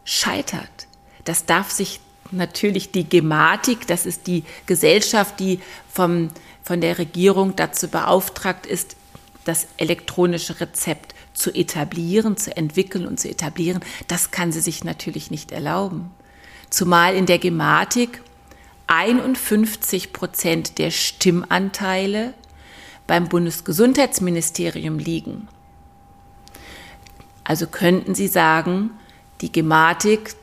scheitert. 0.04 0.88
Das 1.24 1.46
darf 1.46 1.72
sich 1.72 2.02
natürlich 2.32 2.92
die 2.92 3.08
Gematik, 3.08 3.88
das 3.88 4.06
ist 4.06 4.28
die 4.28 4.44
Gesellschaft, 4.66 5.40
die 5.40 5.60
vom, 5.90 6.30
von 6.64 6.82
der 6.82 6.98
Regierung 6.98 7.56
dazu 7.56 7.88
beauftragt 7.88 8.66
ist, 8.66 8.98
das 9.46 9.68
elektronische 9.78 10.60
Rezept 10.60 11.13
zu 11.34 11.54
etablieren, 11.54 12.38
zu 12.38 12.56
entwickeln 12.56 13.08
und 13.08 13.20
zu 13.20 13.30
etablieren, 13.30 13.84
das 14.08 14.32
kann 14.32 14.52
sie 14.52 14.62
sich 14.62 14.84
natürlich 14.84 15.32
nicht 15.32 15.52
erlauben. 15.52 16.12
Zumal 16.70 17.16
in 17.16 17.26
der 17.26 17.40
Gematik 17.40 18.22
51 18.88 20.14
Prozent 20.14 20.78
der 20.78 20.92
Stimmanteile 20.92 22.34
beim 23.08 23.28
Bundesgesundheitsministerium 23.30 25.00
liegen. 25.00 25.48
Also 27.44 27.68
könnten 27.68 28.16
Sie 28.16 28.28
sagen, 28.28 28.92
die 29.42 29.52
Gematik 29.52 30.36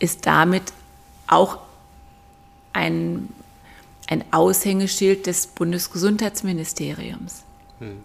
ist 0.00 0.26
damit 0.26 0.72
auch 1.26 1.58
ein, 2.72 3.28
ein 4.08 4.24
Aushängeschild 4.32 5.26
des 5.26 5.46
Bundesgesundheitsministeriums. 5.46 7.44
Hm. 7.78 8.02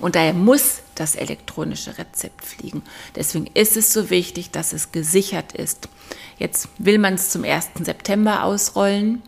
Und 0.00 0.16
daher 0.16 0.32
muss 0.32 0.80
das 0.94 1.14
elektronische 1.14 1.98
Rezept 1.98 2.44
fliegen. 2.44 2.82
Deswegen 3.16 3.46
ist 3.54 3.76
es 3.76 3.92
so 3.92 4.10
wichtig, 4.10 4.50
dass 4.50 4.72
es 4.72 4.92
gesichert 4.92 5.52
ist. 5.52 5.88
Jetzt 6.38 6.68
will 6.78 6.98
man 6.98 7.14
es 7.14 7.30
zum 7.30 7.44
1. 7.44 7.70
September 7.82 8.44
ausrollen. 8.44 9.22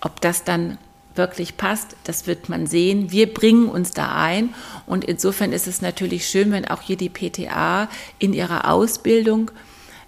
Ob 0.00 0.20
das 0.20 0.44
dann 0.44 0.78
wirklich 1.14 1.56
passt, 1.56 1.96
das 2.04 2.26
wird 2.26 2.48
man 2.48 2.66
sehen. 2.66 3.12
Wir 3.12 3.32
bringen 3.32 3.68
uns 3.68 3.90
da 3.90 4.14
ein 4.14 4.54
und 4.86 5.04
insofern 5.04 5.52
ist 5.52 5.66
es 5.66 5.82
natürlich 5.82 6.26
schön, 6.26 6.50
wenn 6.52 6.66
auch 6.66 6.80
hier 6.80 6.96
die 6.96 7.10
PTA 7.10 7.88
in 8.18 8.32
ihrer 8.32 8.70
Ausbildung 8.70 9.50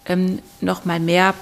ähm, 0.06 0.40
noch 0.60 0.84
mal 0.84 1.00
mehr 1.00 1.34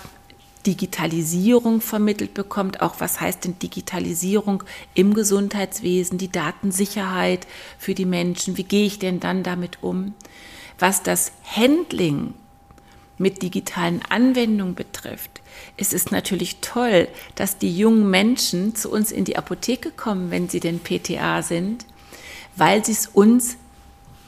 Digitalisierung 0.66 1.81
vermittelt 1.81 2.35
bekommt, 2.35 2.83
auch 2.83 2.96
was 2.98 3.20
heißt 3.20 3.44
denn 3.44 3.59
Digitalisierung 3.59 4.62
im 4.94 5.14
Gesundheitswesen, 5.14 6.18
die 6.18 6.31
Datensicherheit 6.31 7.46
für 7.79 7.94
die 7.94 8.05
Menschen, 8.05 8.57
wie 8.57 8.64
gehe 8.64 8.87
ich 8.87 8.98
denn 8.98 9.18
dann 9.18 9.42
damit 9.42 9.83
um? 9.83 10.14
Was 10.79 11.03
das 11.03 11.33
Handling 11.44 12.35
mit 13.18 13.42
digitalen 13.42 14.01
Anwendungen 14.09 14.75
betrifft, 14.75 15.40
ist 15.77 15.92
es 15.92 16.11
natürlich 16.11 16.57
toll, 16.61 17.09
dass 17.35 17.59
die 17.59 17.77
jungen 17.77 18.11
Menschen 18.11 18.75
zu 18.75 18.90
uns 18.90 19.12
in 19.12 19.25
die 19.25 19.37
Apotheke 19.37 19.90
kommen, 19.90 20.31
wenn 20.31 20.48
sie 20.48 20.61
denn 20.61 20.81
PTA 20.81 21.42
sind, 21.42 21.87
weil 22.57 22.85
sie 22.85 22.92
es 22.92 23.07
uns 23.07 23.57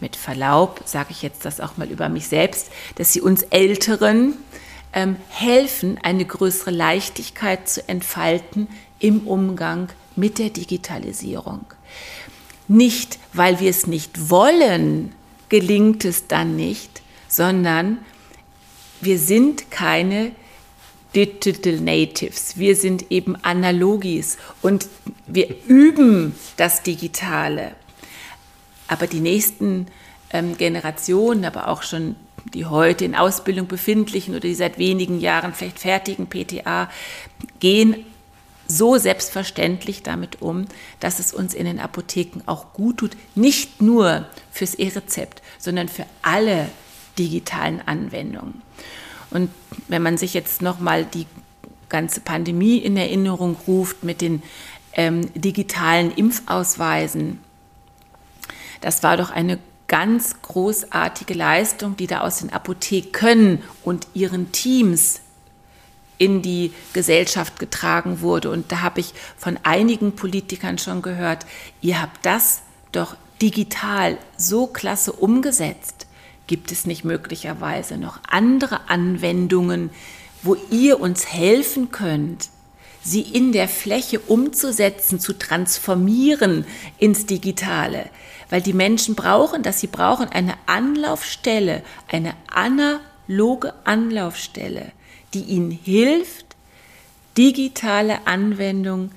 mit 0.00 0.16
Verlaub, 0.16 0.82
sage 0.84 1.08
ich 1.10 1.22
jetzt 1.22 1.44
das 1.44 1.60
auch 1.60 1.76
mal 1.76 1.90
über 1.90 2.08
mich 2.08 2.28
selbst, 2.28 2.70
dass 2.96 3.12
sie 3.12 3.20
uns 3.20 3.42
Älteren 3.44 4.34
ähm, 4.94 5.16
helfen, 5.28 5.98
eine 6.02 6.24
größere 6.24 6.70
Leichtigkeit 6.70 7.68
zu 7.68 7.86
entfalten 7.88 8.68
im 9.00 9.26
Umgang 9.26 9.88
mit 10.16 10.38
der 10.38 10.50
Digitalisierung. 10.50 11.66
Nicht, 12.68 13.18
weil 13.32 13.60
wir 13.60 13.70
es 13.70 13.86
nicht 13.86 14.30
wollen, 14.30 15.12
gelingt 15.48 16.04
es 16.04 16.28
dann 16.28 16.56
nicht, 16.56 17.02
sondern 17.28 17.98
wir 19.00 19.18
sind 19.18 19.70
keine 19.70 20.32
Digital 21.14 21.74
Natives, 21.80 22.56
wir 22.56 22.74
sind 22.74 23.10
eben 23.10 23.36
Analogis 23.36 24.38
und 24.62 24.88
wir 25.26 25.54
üben 25.66 26.34
das 26.56 26.82
Digitale. 26.82 27.72
Aber 28.88 29.06
die 29.06 29.20
nächsten 29.20 29.86
ähm, 30.30 30.56
Generationen, 30.56 31.44
aber 31.44 31.68
auch 31.68 31.82
schon 31.82 32.16
die 32.52 32.66
heute 32.66 33.04
in 33.04 33.14
Ausbildung 33.14 33.66
befindlichen 33.66 34.34
oder 34.34 34.40
die 34.40 34.54
seit 34.54 34.78
wenigen 34.78 35.18
Jahren 35.18 35.54
vielleicht 35.54 35.78
fertigen 35.78 36.26
PTA, 36.26 36.90
gehen 37.60 38.04
so 38.66 38.96
selbstverständlich 38.96 40.02
damit 40.02 40.40
um, 40.42 40.66
dass 41.00 41.18
es 41.18 41.32
uns 41.32 41.54
in 41.54 41.66
den 41.66 41.80
Apotheken 41.80 42.42
auch 42.46 42.72
gut 42.72 42.98
tut, 42.98 43.16
nicht 43.34 43.82
nur 43.82 44.26
fürs 44.50 44.74
E-Rezept, 44.74 45.42
sondern 45.58 45.88
für 45.88 46.06
alle 46.22 46.68
digitalen 47.18 47.82
Anwendungen. 47.86 48.62
Und 49.30 49.50
wenn 49.88 50.02
man 50.02 50.16
sich 50.16 50.34
jetzt 50.34 50.62
nochmal 50.62 51.04
die 51.04 51.26
ganze 51.88 52.20
Pandemie 52.20 52.78
in 52.78 52.96
Erinnerung 52.96 53.56
ruft 53.66 54.02
mit 54.04 54.20
den 54.20 54.42
ähm, 54.94 55.28
digitalen 55.34 56.10
Impfausweisen, 56.10 57.40
das 58.80 59.02
war 59.02 59.16
doch 59.16 59.30
eine 59.30 59.58
ganz 59.88 60.40
großartige 60.42 61.34
Leistung, 61.34 61.96
die 61.96 62.06
da 62.06 62.20
aus 62.20 62.38
den 62.38 62.52
Apotheken 62.52 63.58
und 63.82 64.06
ihren 64.14 64.52
Teams 64.52 65.20
in 66.18 66.42
die 66.42 66.72
Gesellschaft 66.92 67.58
getragen 67.58 68.20
wurde. 68.20 68.50
Und 68.50 68.70
da 68.72 68.80
habe 68.82 69.00
ich 69.00 69.12
von 69.36 69.58
einigen 69.62 70.12
Politikern 70.12 70.78
schon 70.78 71.02
gehört, 71.02 71.44
ihr 71.80 72.00
habt 72.00 72.24
das 72.24 72.62
doch 72.92 73.16
digital 73.42 74.16
so 74.36 74.66
klasse 74.66 75.12
umgesetzt. 75.12 76.06
Gibt 76.46 76.72
es 76.72 76.86
nicht 76.86 77.04
möglicherweise 77.04 77.96
noch 77.96 78.20
andere 78.28 78.88
Anwendungen, 78.88 79.90
wo 80.42 80.56
ihr 80.70 81.00
uns 81.00 81.26
helfen 81.32 81.90
könnt, 81.90 82.48
sie 83.02 83.22
in 83.22 83.52
der 83.52 83.68
Fläche 83.68 84.20
umzusetzen, 84.20 85.18
zu 85.18 85.32
transformieren 85.32 86.66
ins 86.98 87.26
Digitale? 87.26 88.10
Weil 88.54 88.62
die 88.62 88.72
Menschen 88.72 89.16
brauchen 89.16 89.64
das. 89.64 89.80
Sie 89.80 89.88
brauchen 89.88 90.28
eine 90.28 90.54
Anlaufstelle, 90.66 91.82
eine 92.06 92.36
analoge 92.46 93.74
Anlaufstelle, 93.82 94.92
die 95.34 95.40
ihnen 95.40 95.72
hilft, 95.72 96.46
digitale 97.36 98.28
Anwendungen 98.28 99.10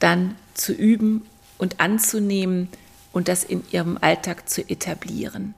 dann 0.00 0.34
zu 0.54 0.72
üben 0.72 1.24
und 1.56 1.78
anzunehmen 1.78 2.68
und 3.12 3.28
das 3.28 3.44
in 3.44 3.62
ihrem 3.70 3.96
Alltag 4.00 4.48
zu 4.48 4.68
etablieren. 4.68 5.54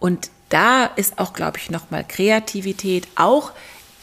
Und 0.00 0.30
da 0.48 0.86
ist 0.86 1.20
auch, 1.20 1.34
glaube 1.34 1.58
ich, 1.58 1.70
nochmal 1.70 2.02
Kreativität, 2.02 3.06
auch 3.14 3.52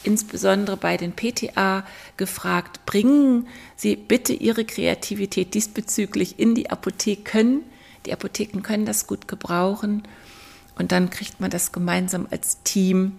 insbesondere 0.04 0.78
bei 0.78 0.96
den 0.96 1.12
PTA 1.12 1.84
gefragt. 2.16 2.86
Bringen 2.86 3.46
Sie 3.76 3.94
bitte 3.94 4.32
Ihre 4.32 4.64
Kreativität 4.64 5.52
diesbezüglich 5.52 6.38
in 6.38 6.54
die 6.54 6.70
Apotheken 6.70 7.60
die 8.06 8.12
Apotheken 8.12 8.60
können 8.62 8.86
das 8.86 9.06
gut 9.06 9.28
gebrauchen 9.28 10.02
und 10.76 10.92
dann 10.92 11.10
kriegt 11.10 11.40
man 11.40 11.50
das 11.50 11.72
gemeinsam 11.72 12.26
als 12.30 12.62
Team 12.64 13.12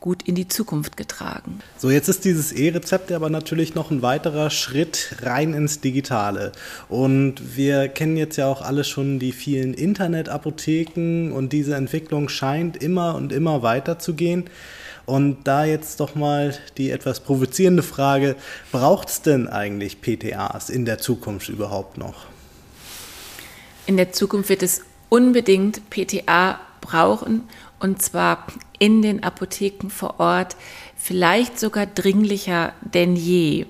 gut 0.00 0.22
in 0.22 0.34
die 0.34 0.48
Zukunft 0.48 0.96
getragen. 0.96 1.60
So, 1.76 1.90
jetzt 1.90 2.08
ist 2.08 2.24
dieses 2.24 2.52
E-Rezept 2.52 3.12
aber 3.12 3.28
natürlich 3.28 3.74
noch 3.74 3.90
ein 3.90 4.00
weiterer 4.00 4.48
Schritt 4.48 5.16
rein 5.22 5.52
ins 5.52 5.80
Digitale. 5.80 6.52
Und 6.88 7.56
wir 7.56 7.88
kennen 7.88 8.16
jetzt 8.16 8.36
ja 8.36 8.46
auch 8.46 8.62
alle 8.62 8.84
schon 8.84 9.18
die 9.18 9.32
vielen 9.32 9.74
Internetapotheken 9.74 11.32
und 11.32 11.52
diese 11.52 11.74
Entwicklung 11.74 12.30
scheint 12.30 12.82
immer 12.82 13.14
und 13.14 13.30
immer 13.30 13.62
weiter 13.62 13.98
zu 13.98 14.14
gehen. 14.14 14.44
Und 15.04 15.44
da 15.44 15.64
jetzt 15.64 16.00
doch 16.00 16.14
mal 16.14 16.54
die 16.78 16.90
etwas 16.90 17.20
provozierende 17.20 17.82
Frage, 17.82 18.36
braucht 18.72 19.08
es 19.08 19.22
denn 19.22 19.48
eigentlich 19.48 20.00
PTAs 20.00 20.70
in 20.70 20.84
der 20.84 20.98
Zukunft 20.98 21.48
überhaupt 21.48 21.98
noch? 21.98 22.26
In 23.90 23.96
der 23.96 24.12
Zukunft 24.12 24.50
wird 24.50 24.62
es 24.62 24.82
unbedingt 25.08 25.90
PTA 25.90 26.60
brauchen 26.80 27.48
und 27.80 28.00
zwar 28.00 28.46
in 28.78 29.02
den 29.02 29.24
Apotheken 29.24 29.90
vor 29.90 30.20
Ort, 30.20 30.54
vielleicht 30.96 31.58
sogar 31.58 31.86
dringlicher 31.86 32.72
denn 32.82 33.16
je. 33.16 33.66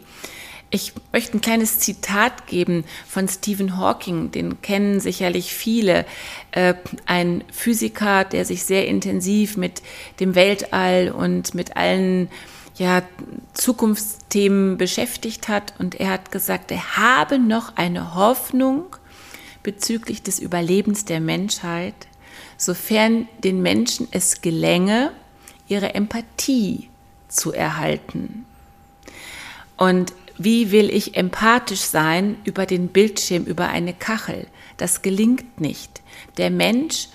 Ich 0.69 0.93
möchte 1.11 1.39
ein 1.39 1.41
kleines 1.41 1.79
Zitat 1.79 2.47
geben 2.47 2.85
von 3.09 3.29
Stephen 3.29 3.79
Hawking, 3.79 4.31
den 4.31 4.61
kennen 4.61 5.01
sicherlich 5.01 5.55
viele, 5.55 6.05
äh, 6.51 6.75
ein 7.07 7.43
Physiker, 7.51 8.25
der 8.25 8.45
sich 8.45 8.65
sehr 8.65 8.87
intensiv 8.89 9.57
mit 9.57 9.81
dem 10.21 10.35
Weltall 10.35 11.13
und 11.13 11.55
mit 11.55 11.79
allen 11.79 12.29
ja, 12.77 13.03
Zukunftsthemen 13.55 14.77
beschäftigt 14.77 15.49
hat. 15.49 15.73
Und 15.79 15.99
er 15.99 16.11
hat 16.11 16.31
gesagt, 16.31 16.71
er 16.71 16.99
habe 16.99 17.39
noch 17.39 17.77
eine 17.77 18.15
Hoffnung, 18.15 18.85
bezüglich 19.62 20.23
des 20.23 20.38
Überlebens 20.38 21.05
der 21.05 21.20
Menschheit, 21.20 21.94
sofern 22.57 23.29
den 23.42 23.62
Menschen 23.62 24.09
es 24.11 24.40
gelänge, 24.40 25.12
ihre 25.68 25.94
Empathie 25.94 26.88
zu 27.29 27.53
erhalten. 27.53 28.44
Und 29.77 30.12
wie 30.37 30.70
will 30.73 30.90
ich 30.90 31.16
empathisch 31.16 31.81
sein 31.81 32.37
über 32.44 32.66
den 32.66 32.88
Bildschirm, 32.88 33.44
über 33.44 33.68
eine 33.68 33.92
Kachel? 33.92 34.46
Das 34.77 35.03
gelingt 35.03 35.61
nicht. 35.61 36.01
Der 36.38 36.51
Mensch 36.51 37.09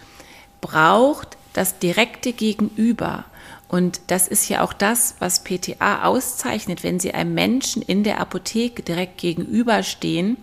braucht 0.61 1.37
das 1.53 1.79
direkte 1.79 2.33
Gegenüber. 2.33 3.25
Und 3.67 4.01
das 4.07 4.27
ist 4.27 4.47
ja 4.49 4.63
auch 4.63 4.73
das, 4.73 5.15
was 5.19 5.43
PTA 5.43 6.03
auszeichnet, 6.03 6.83
wenn 6.83 6.99
Sie 6.99 7.13
einem 7.13 7.33
Menschen 7.33 7.81
in 7.81 8.03
der 8.03 8.19
Apotheke 8.19 8.83
direkt 8.83 9.17
gegenüberstehen 9.17 10.37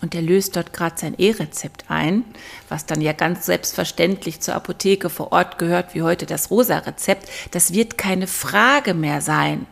und 0.00 0.14
der 0.14 0.22
löst 0.22 0.56
dort 0.56 0.72
gerade 0.72 0.96
sein 0.98 1.14
E-Rezept 1.18 1.84
ein, 1.88 2.24
was 2.68 2.86
dann 2.86 3.00
ja 3.00 3.12
ganz 3.12 3.46
selbstverständlich 3.46 4.40
zur 4.40 4.54
Apotheke 4.54 5.10
vor 5.10 5.32
Ort 5.32 5.58
gehört, 5.58 5.94
wie 5.94 6.02
heute 6.02 6.26
das 6.26 6.50
Rosa-Rezept. 6.50 7.28
Das 7.50 7.72
wird 7.72 7.98
keine 7.98 8.26
Frage 8.26 8.94
mehr 8.94 9.20
sein. 9.20 9.66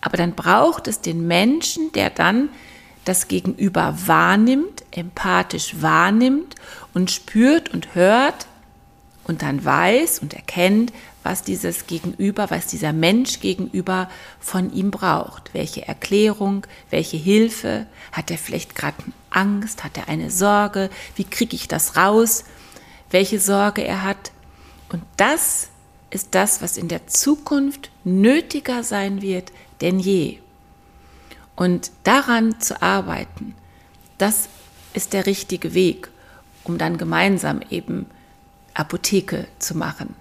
Aber 0.00 0.16
dann 0.16 0.34
braucht 0.34 0.88
es 0.88 1.00
den 1.00 1.26
Menschen, 1.26 1.92
der 1.92 2.10
dann 2.10 2.48
das 3.04 3.28
Gegenüber 3.28 3.96
wahrnimmt, 4.06 4.84
empathisch 4.92 5.82
wahrnimmt 5.82 6.54
und 6.94 7.10
spürt 7.10 7.70
und 7.70 7.94
hört 7.94 8.46
und 9.24 9.42
dann 9.42 9.64
weiß 9.64 10.20
und 10.20 10.34
erkennt, 10.34 10.92
was 11.22 11.42
dieses 11.42 11.86
Gegenüber, 11.86 12.50
was 12.50 12.66
dieser 12.66 12.92
Mensch 12.92 13.40
gegenüber 13.40 14.08
von 14.38 14.72
ihm 14.72 14.90
braucht. 14.90 15.52
Welche 15.52 15.86
Erklärung, 15.86 16.66
welche 16.90 17.16
Hilfe, 17.16 17.86
hat 18.12 18.30
er 18.30 18.38
vielleicht 18.38 18.74
gerade 18.74 18.96
Angst, 19.30 19.84
hat 19.84 19.96
er 19.96 20.08
eine 20.08 20.30
Sorge, 20.30 20.90
wie 21.16 21.24
kriege 21.24 21.54
ich 21.54 21.68
das 21.68 21.96
raus, 21.96 22.44
welche 23.10 23.40
Sorge 23.40 23.84
er 23.84 24.02
hat. 24.02 24.32
Und 24.90 25.02
das 25.16 25.68
ist 26.10 26.28
das, 26.32 26.62
was 26.62 26.76
in 26.76 26.88
der 26.88 27.06
Zukunft 27.06 27.90
nötiger 28.04 28.82
sein 28.82 29.22
wird 29.22 29.52
denn 29.80 29.98
je. 29.98 30.38
Und 31.56 31.90
daran 32.04 32.60
zu 32.60 32.80
arbeiten, 32.82 33.54
das 34.18 34.48
ist 34.92 35.12
der 35.12 35.26
richtige 35.26 35.74
Weg, 35.74 36.08
um 36.64 36.78
dann 36.78 36.98
gemeinsam 36.98 37.60
eben 37.70 38.06
Apotheke 38.74 39.46
zu 39.58 39.76
machen, 39.76 40.14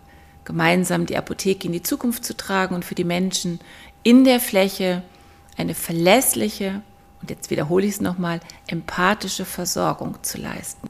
gemeinsam 0.50 1.06
die 1.06 1.16
Apotheke 1.16 1.68
in 1.68 1.74
die 1.74 1.84
Zukunft 1.84 2.26
zu 2.26 2.36
tragen 2.36 2.74
und 2.74 2.84
für 2.84 2.96
die 2.96 3.04
Menschen 3.04 3.60
in 4.02 4.24
der 4.24 4.40
Fläche 4.40 5.04
eine 5.58 5.76
verlässliche, 5.76 6.82
und 7.22 7.30
jetzt 7.30 7.52
wiederhole 7.52 7.86
ich 7.86 7.94
es 7.94 8.02
nochmal, 8.02 8.40
empathische 8.66 9.46
Versorgung 9.46 10.18
zu 10.24 10.40
leisten. 10.40 10.90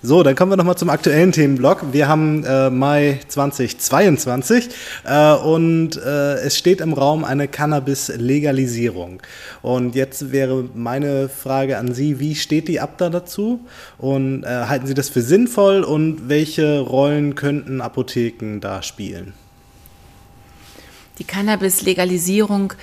So, 0.00 0.22
dann 0.22 0.36
kommen 0.36 0.52
wir 0.52 0.56
nochmal 0.56 0.78
zum 0.78 0.90
aktuellen 0.90 1.32
Themenblock. 1.32 1.92
Wir 1.92 2.06
haben 2.06 2.44
äh, 2.44 2.70
Mai 2.70 3.18
2022 3.26 4.68
äh, 5.04 5.32
und 5.34 5.96
äh, 5.96 6.34
es 6.34 6.56
steht 6.56 6.80
im 6.80 6.92
Raum 6.92 7.24
eine 7.24 7.48
Cannabis-Legalisierung. 7.48 9.20
Und 9.60 9.96
jetzt 9.96 10.30
wäre 10.30 10.68
meine 10.72 11.28
Frage 11.28 11.78
an 11.78 11.94
Sie, 11.94 12.20
wie 12.20 12.36
steht 12.36 12.68
die 12.68 12.78
ABDA 12.78 13.10
dazu? 13.10 13.66
Und 13.98 14.44
äh, 14.44 14.46
halten 14.46 14.86
Sie 14.86 14.94
das 14.94 15.08
für 15.08 15.20
sinnvoll 15.20 15.82
und 15.82 16.28
welche 16.28 16.78
Rollen 16.78 17.34
könnten 17.34 17.80
Apotheken 17.80 18.60
da 18.60 18.84
spielen? 18.84 19.34
Die 21.18 21.24
Cannabis-Legalisierung 21.24 22.74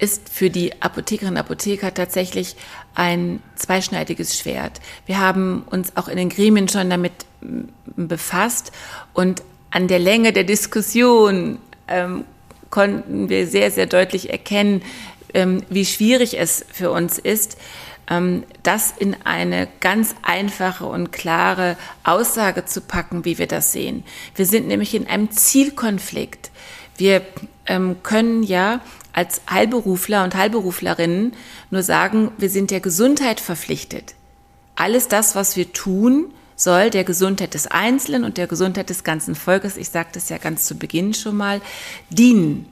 ist 0.00 0.28
für 0.28 0.48
die 0.48 0.80
Apothekerinnen 0.80 1.34
und 1.34 1.40
Apotheker 1.40 1.92
tatsächlich 1.92 2.56
ein 2.94 3.42
zweischneidiges 3.56 4.38
Schwert. 4.38 4.80
Wir 5.06 5.18
haben 5.18 5.62
uns 5.70 5.96
auch 5.96 6.08
in 6.08 6.16
den 6.16 6.28
Gremien 6.28 6.68
schon 6.68 6.90
damit 6.90 7.12
befasst 7.96 8.72
und 9.14 9.42
an 9.70 9.88
der 9.88 9.98
Länge 9.98 10.32
der 10.32 10.44
Diskussion 10.44 11.58
ähm, 11.88 12.24
konnten 12.70 13.28
wir 13.28 13.46
sehr, 13.46 13.70
sehr 13.70 13.86
deutlich 13.86 14.30
erkennen, 14.30 14.82
ähm, 15.34 15.62
wie 15.68 15.84
schwierig 15.84 16.38
es 16.38 16.64
für 16.72 16.90
uns 16.90 17.18
ist, 17.18 17.56
ähm, 18.08 18.44
das 18.62 18.92
in 18.98 19.16
eine 19.24 19.68
ganz 19.80 20.14
einfache 20.22 20.86
und 20.86 21.12
klare 21.12 21.76
Aussage 22.02 22.64
zu 22.64 22.80
packen, 22.80 23.24
wie 23.24 23.38
wir 23.38 23.46
das 23.46 23.72
sehen. 23.72 24.04
Wir 24.34 24.46
sind 24.46 24.66
nämlich 24.66 24.94
in 24.94 25.06
einem 25.06 25.30
Zielkonflikt. 25.30 26.50
Wir 26.96 27.22
ähm, 27.66 27.96
können 28.02 28.42
ja 28.42 28.80
als 29.12 29.40
Heilberufler 29.50 30.24
und 30.24 30.34
Heilberuflerinnen 30.34 31.32
nur 31.70 31.82
sagen, 31.82 32.32
wir 32.38 32.50
sind 32.50 32.70
der 32.70 32.80
Gesundheit 32.80 33.40
verpflichtet. 33.40 34.14
Alles 34.76 35.08
das, 35.08 35.34
was 35.34 35.56
wir 35.56 35.72
tun, 35.72 36.32
soll 36.56 36.90
der 36.90 37.04
Gesundheit 37.04 37.54
des 37.54 37.66
Einzelnen 37.66 38.24
und 38.24 38.36
der 38.36 38.46
Gesundheit 38.46 38.90
des 38.90 39.02
ganzen 39.02 39.34
Volkes, 39.34 39.76
ich 39.76 39.88
sagte 39.88 40.18
es 40.18 40.28
ja 40.28 40.38
ganz 40.38 40.64
zu 40.64 40.76
Beginn 40.76 41.14
schon 41.14 41.36
mal, 41.36 41.60
dienen. 42.10 42.66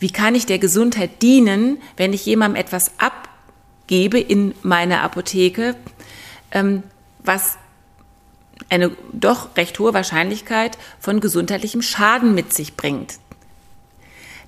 Wie 0.00 0.10
kann 0.10 0.34
ich 0.34 0.46
der 0.46 0.58
Gesundheit 0.58 1.22
dienen, 1.22 1.78
wenn 1.96 2.12
ich 2.12 2.26
jemandem 2.26 2.60
etwas 2.60 2.92
abgebe 2.98 4.18
in 4.18 4.54
meine 4.62 5.02
Apotheke, 5.02 5.76
ähm, 6.50 6.82
was 7.20 7.58
eine 8.70 8.90
doch 9.12 9.56
recht 9.56 9.78
hohe 9.78 9.94
Wahrscheinlichkeit 9.94 10.78
von 10.98 11.20
gesundheitlichem 11.20 11.82
Schaden 11.82 12.34
mit 12.34 12.52
sich 12.52 12.76
bringt? 12.76 13.18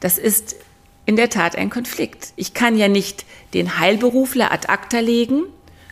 Das 0.00 0.18
ist 0.18 0.56
in 1.06 1.16
der 1.16 1.30
Tat 1.30 1.56
ein 1.56 1.70
Konflikt. 1.70 2.32
Ich 2.36 2.54
kann 2.54 2.76
ja 2.76 2.88
nicht 2.88 3.24
den 3.54 3.78
Heilberufler 3.78 4.52
ad 4.52 4.68
acta 4.68 5.00
legen 5.00 5.44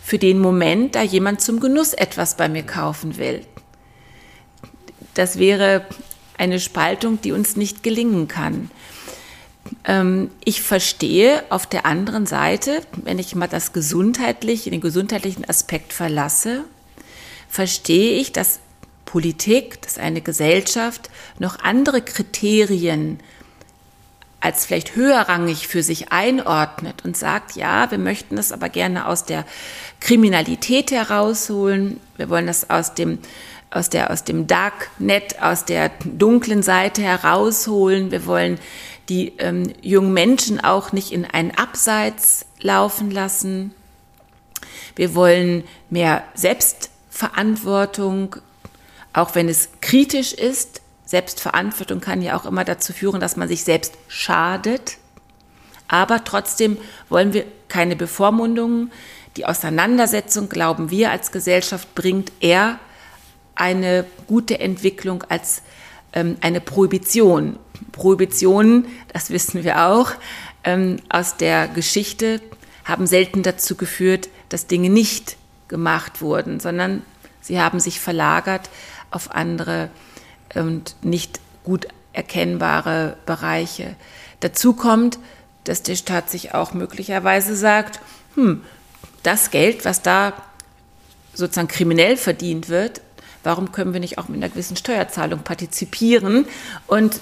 für 0.02 0.18
den 0.18 0.38
Moment, 0.38 0.94
da 0.94 1.02
jemand 1.02 1.40
zum 1.40 1.60
Genuss 1.60 1.92
etwas 1.92 2.36
bei 2.36 2.48
mir 2.48 2.62
kaufen 2.62 3.18
will. 3.18 3.44
Das 5.14 5.38
wäre 5.38 5.84
eine 6.38 6.60
Spaltung, 6.60 7.20
die 7.20 7.32
uns 7.32 7.56
nicht 7.56 7.82
gelingen 7.82 8.28
kann. 8.28 8.70
Ähm, 9.84 10.30
ich 10.44 10.62
verstehe 10.62 11.42
auf 11.50 11.66
der 11.66 11.84
anderen 11.84 12.26
Seite, 12.26 12.82
wenn 12.92 13.18
ich 13.18 13.34
mal 13.34 13.48
das 13.48 13.72
gesundheitliche, 13.72 14.70
den 14.70 14.80
gesundheitlichen 14.80 15.48
Aspekt 15.48 15.92
verlasse, 15.92 16.64
verstehe 17.48 18.18
ich, 18.18 18.32
dass 18.32 18.60
Politik, 19.04 19.82
dass 19.82 19.98
eine 19.98 20.20
Gesellschaft 20.20 21.10
noch 21.38 21.58
andere 21.58 22.00
Kriterien 22.00 23.18
als 24.40 24.64
vielleicht 24.64 24.96
höherrangig 24.96 25.68
für 25.68 25.82
sich 25.82 26.12
einordnet 26.12 27.04
und 27.04 27.16
sagt, 27.16 27.56
ja, 27.56 27.90
wir 27.90 27.98
möchten 27.98 28.36
das 28.36 28.52
aber 28.52 28.68
gerne 28.68 29.06
aus 29.06 29.24
der 29.24 29.44
Kriminalität 30.00 30.90
herausholen, 30.90 32.00
wir 32.16 32.30
wollen 32.30 32.46
das 32.46 32.70
aus 32.70 32.94
dem 32.94 33.18
aus 33.72 33.88
der 33.88 34.10
aus 34.10 34.24
dem 34.24 34.48
Darknet, 34.48 35.40
aus 35.40 35.64
der 35.64 35.92
dunklen 36.04 36.62
Seite 36.62 37.02
herausholen, 37.02 38.10
wir 38.10 38.26
wollen 38.26 38.58
die 39.10 39.32
ähm, 39.38 39.72
jungen 39.82 40.12
Menschen 40.12 40.60
auch 40.60 40.92
nicht 40.92 41.12
in 41.12 41.24
einen 41.24 41.50
Abseits 41.50 42.46
laufen 42.60 43.10
lassen. 43.10 43.74
Wir 44.96 45.14
wollen 45.14 45.64
mehr 45.90 46.22
Selbstverantwortung, 46.34 48.36
auch 49.12 49.34
wenn 49.34 49.48
es 49.48 49.68
kritisch 49.80 50.32
ist, 50.32 50.79
Selbstverantwortung 51.10 52.00
kann 52.00 52.22
ja 52.22 52.38
auch 52.38 52.46
immer 52.46 52.64
dazu 52.64 52.92
führen, 52.92 53.20
dass 53.20 53.36
man 53.36 53.48
sich 53.48 53.64
selbst 53.64 53.94
schadet. 54.06 54.98
Aber 55.88 56.22
trotzdem 56.22 56.78
wollen 57.08 57.32
wir 57.32 57.46
keine 57.68 57.96
Bevormundungen. 57.96 58.92
Die 59.36 59.44
Auseinandersetzung, 59.44 60.48
glauben 60.48 60.90
wir 60.90 61.10
als 61.10 61.32
Gesellschaft, 61.32 61.96
bringt 61.96 62.30
eher 62.38 62.78
eine 63.56 64.04
gute 64.28 64.60
Entwicklung 64.60 65.24
als 65.28 65.62
ähm, 66.12 66.36
eine 66.42 66.60
Prohibition. 66.60 67.58
Prohibitionen, 67.90 68.86
das 69.12 69.30
wissen 69.30 69.64
wir 69.64 69.86
auch, 69.88 70.12
ähm, 70.62 70.98
aus 71.08 71.36
der 71.36 71.66
Geschichte 71.66 72.40
haben 72.84 73.08
selten 73.08 73.42
dazu 73.42 73.74
geführt, 73.74 74.28
dass 74.48 74.68
Dinge 74.68 74.90
nicht 74.90 75.36
gemacht 75.66 76.22
wurden, 76.22 76.60
sondern 76.60 77.02
sie 77.40 77.60
haben 77.60 77.80
sich 77.80 77.98
verlagert 77.98 78.70
auf 79.10 79.32
andere 79.32 79.90
und 80.54 80.96
nicht 81.02 81.40
gut 81.64 81.86
erkennbare 82.12 83.16
Bereiche. 83.26 83.94
Dazu 84.40 84.72
kommt, 84.72 85.18
dass 85.64 85.82
der 85.82 85.96
Staat 85.96 86.30
sich 86.30 86.54
auch 86.54 86.72
möglicherweise 86.72 87.54
sagt, 87.54 88.00
hm, 88.34 88.62
das 89.22 89.50
Geld, 89.50 89.84
was 89.84 90.02
da 90.02 90.32
sozusagen 91.34 91.68
kriminell 91.68 92.16
verdient 92.16 92.68
wird, 92.68 93.02
warum 93.42 93.72
können 93.72 93.92
wir 93.92 94.00
nicht 94.00 94.18
auch 94.18 94.28
mit 94.28 94.38
einer 94.38 94.48
gewissen 94.48 94.76
Steuerzahlung 94.76 95.40
partizipieren? 95.40 96.46
Und 96.86 97.20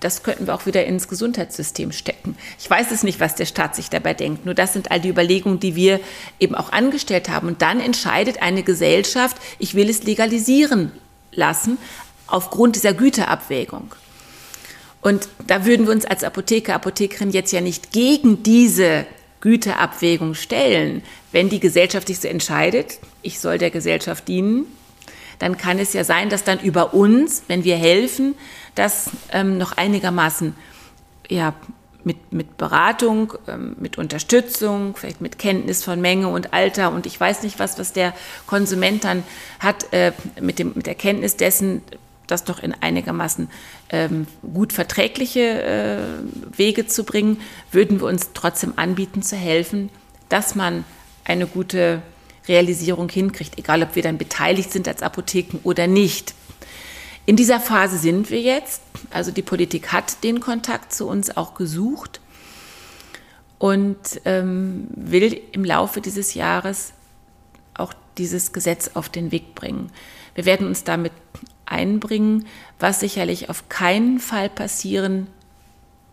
das 0.00 0.22
könnten 0.22 0.46
wir 0.46 0.54
auch 0.54 0.66
wieder 0.66 0.84
ins 0.84 1.08
Gesundheitssystem 1.08 1.90
stecken. 1.92 2.36
Ich 2.58 2.68
weiß 2.68 2.90
es 2.90 3.04
nicht, 3.04 3.20
was 3.20 3.36
der 3.36 3.46
Staat 3.46 3.74
sich 3.74 3.88
dabei 3.88 4.12
denkt. 4.12 4.44
Nur 4.44 4.54
das 4.54 4.74
sind 4.74 4.90
all 4.90 5.00
die 5.00 5.08
Überlegungen, 5.08 5.60
die 5.60 5.76
wir 5.76 5.98
eben 6.38 6.54
auch 6.54 6.72
angestellt 6.72 7.30
haben. 7.30 7.48
Und 7.48 7.62
dann 7.62 7.80
entscheidet 7.80 8.42
eine 8.42 8.62
Gesellschaft, 8.62 9.38
ich 9.58 9.74
will 9.74 9.88
es 9.88 10.02
legalisieren 10.02 10.92
lassen, 11.32 11.78
aufgrund 12.34 12.74
dieser 12.74 12.94
Güterabwägung. 12.94 13.94
Und 15.00 15.28
da 15.46 15.64
würden 15.64 15.86
wir 15.86 15.92
uns 15.92 16.04
als 16.04 16.24
Apotheker, 16.24 16.74
Apothekerin 16.74 17.30
jetzt 17.30 17.52
ja 17.52 17.60
nicht 17.60 17.92
gegen 17.92 18.42
diese 18.42 19.06
Güterabwägung 19.40 20.34
stellen. 20.34 21.02
Wenn 21.30 21.48
die 21.48 21.60
Gesellschaft 21.60 22.08
sich 22.08 22.18
so 22.18 22.26
entscheidet, 22.26 22.98
ich 23.22 23.38
soll 23.38 23.58
der 23.58 23.70
Gesellschaft 23.70 24.26
dienen, 24.26 24.66
dann 25.38 25.56
kann 25.56 25.78
es 25.78 25.92
ja 25.92 26.02
sein, 26.02 26.28
dass 26.28 26.42
dann 26.42 26.58
über 26.58 26.92
uns, 26.92 27.44
wenn 27.46 27.62
wir 27.62 27.76
helfen, 27.76 28.34
das 28.74 29.10
ähm, 29.30 29.56
noch 29.56 29.76
einigermaßen 29.76 30.56
ja, 31.28 31.54
mit, 32.04 32.32
mit 32.32 32.56
Beratung, 32.56 33.34
ähm, 33.46 33.76
mit 33.78 33.98
Unterstützung, 33.98 34.96
vielleicht 34.96 35.20
mit 35.20 35.38
Kenntnis 35.38 35.84
von 35.84 36.00
Menge 36.00 36.28
und 36.28 36.52
Alter 36.52 36.92
und 36.92 37.06
ich 37.06 37.18
weiß 37.18 37.42
nicht 37.42 37.58
was, 37.58 37.78
was 37.78 37.92
der 37.92 38.14
Konsument 38.46 39.04
dann 39.04 39.22
hat, 39.58 39.92
äh, 39.92 40.12
mit, 40.40 40.58
dem, 40.58 40.72
mit 40.74 40.86
der 40.86 40.94
Kenntnis 40.94 41.36
dessen, 41.36 41.82
das 42.26 42.44
doch 42.44 42.62
in 42.62 42.74
einigermaßen 42.74 43.48
ähm, 43.90 44.26
gut 44.42 44.72
verträgliche 44.72 45.62
äh, 45.62 45.98
Wege 46.56 46.86
zu 46.86 47.04
bringen, 47.04 47.40
würden 47.70 48.00
wir 48.00 48.06
uns 48.06 48.30
trotzdem 48.34 48.74
anbieten 48.76 49.22
zu 49.22 49.36
helfen, 49.36 49.90
dass 50.28 50.54
man 50.54 50.84
eine 51.24 51.46
gute 51.46 52.02
Realisierung 52.48 53.08
hinkriegt, 53.08 53.58
egal 53.58 53.82
ob 53.82 53.94
wir 53.94 54.02
dann 54.02 54.18
beteiligt 54.18 54.72
sind 54.72 54.88
als 54.88 55.02
Apotheken 55.02 55.58
oder 55.62 55.86
nicht. 55.86 56.34
In 57.26 57.36
dieser 57.36 57.60
Phase 57.60 57.96
sind 57.96 58.30
wir 58.30 58.40
jetzt. 58.40 58.82
Also 59.10 59.30
die 59.30 59.42
Politik 59.42 59.92
hat 59.92 60.22
den 60.24 60.40
Kontakt 60.40 60.92
zu 60.92 61.06
uns 61.08 61.36
auch 61.36 61.54
gesucht. 61.54 62.20
und 63.58 64.20
ähm, 64.26 64.88
will 64.94 65.40
im 65.52 65.64
Laufe 65.64 66.02
dieses 66.02 66.34
Jahres 66.34 66.92
auch 67.72 67.94
dieses 68.18 68.52
Gesetz 68.52 68.90
auf 68.94 69.08
den 69.08 69.32
Weg 69.32 69.54
bringen. 69.54 69.90
Wir 70.34 70.44
werden 70.44 70.66
uns 70.66 70.84
damit 70.84 71.12
einbringen, 71.74 72.46
was 72.78 73.00
sicherlich 73.00 73.50
auf 73.50 73.68
keinen 73.68 74.20
Fall 74.20 74.48
passieren 74.48 75.26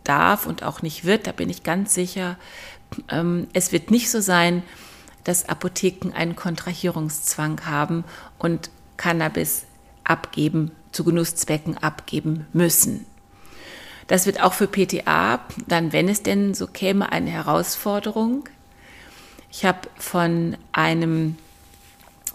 darf 0.04 0.48
und 0.48 0.64
auch 0.64 0.82
nicht 0.82 1.06
wird, 1.06 1.28
da 1.28 1.32
bin 1.32 1.50
ich 1.50 1.64
ganz 1.64 1.94
sicher. 1.94 2.38
Ähm, 3.10 3.48
es 3.54 3.72
wird 3.72 3.92
nicht 3.92 4.10
so 4.10 4.20
sein, 4.20 4.64
dass 5.24 5.48
Apotheken 5.48 6.12
einen 6.14 6.36
Kontrahierungszwang 6.36 7.66
haben 7.66 8.04
und 8.40 8.72
Cannabis 8.98 9.66
abgeben, 10.04 10.72
zu 10.92 11.04
Genusszwecken 11.04 11.78
abgeben 11.78 12.48
müssen. 12.54 13.06
Das 14.08 14.26
wird 14.26 14.42
auch 14.42 14.54
für 14.54 14.68
PTA, 14.68 15.40
dann 15.68 15.94
wenn 15.94 16.10
es 16.10 16.24
denn 16.24 16.54
so 16.54 16.68
käme, 16.68 17.12
eine 17.12 17.30
Herausforderung. 17.30 18.50
Ich 19.52 19.64
habe 19.64 19.88
von 19.98 20.58
einem, 20.72 21.38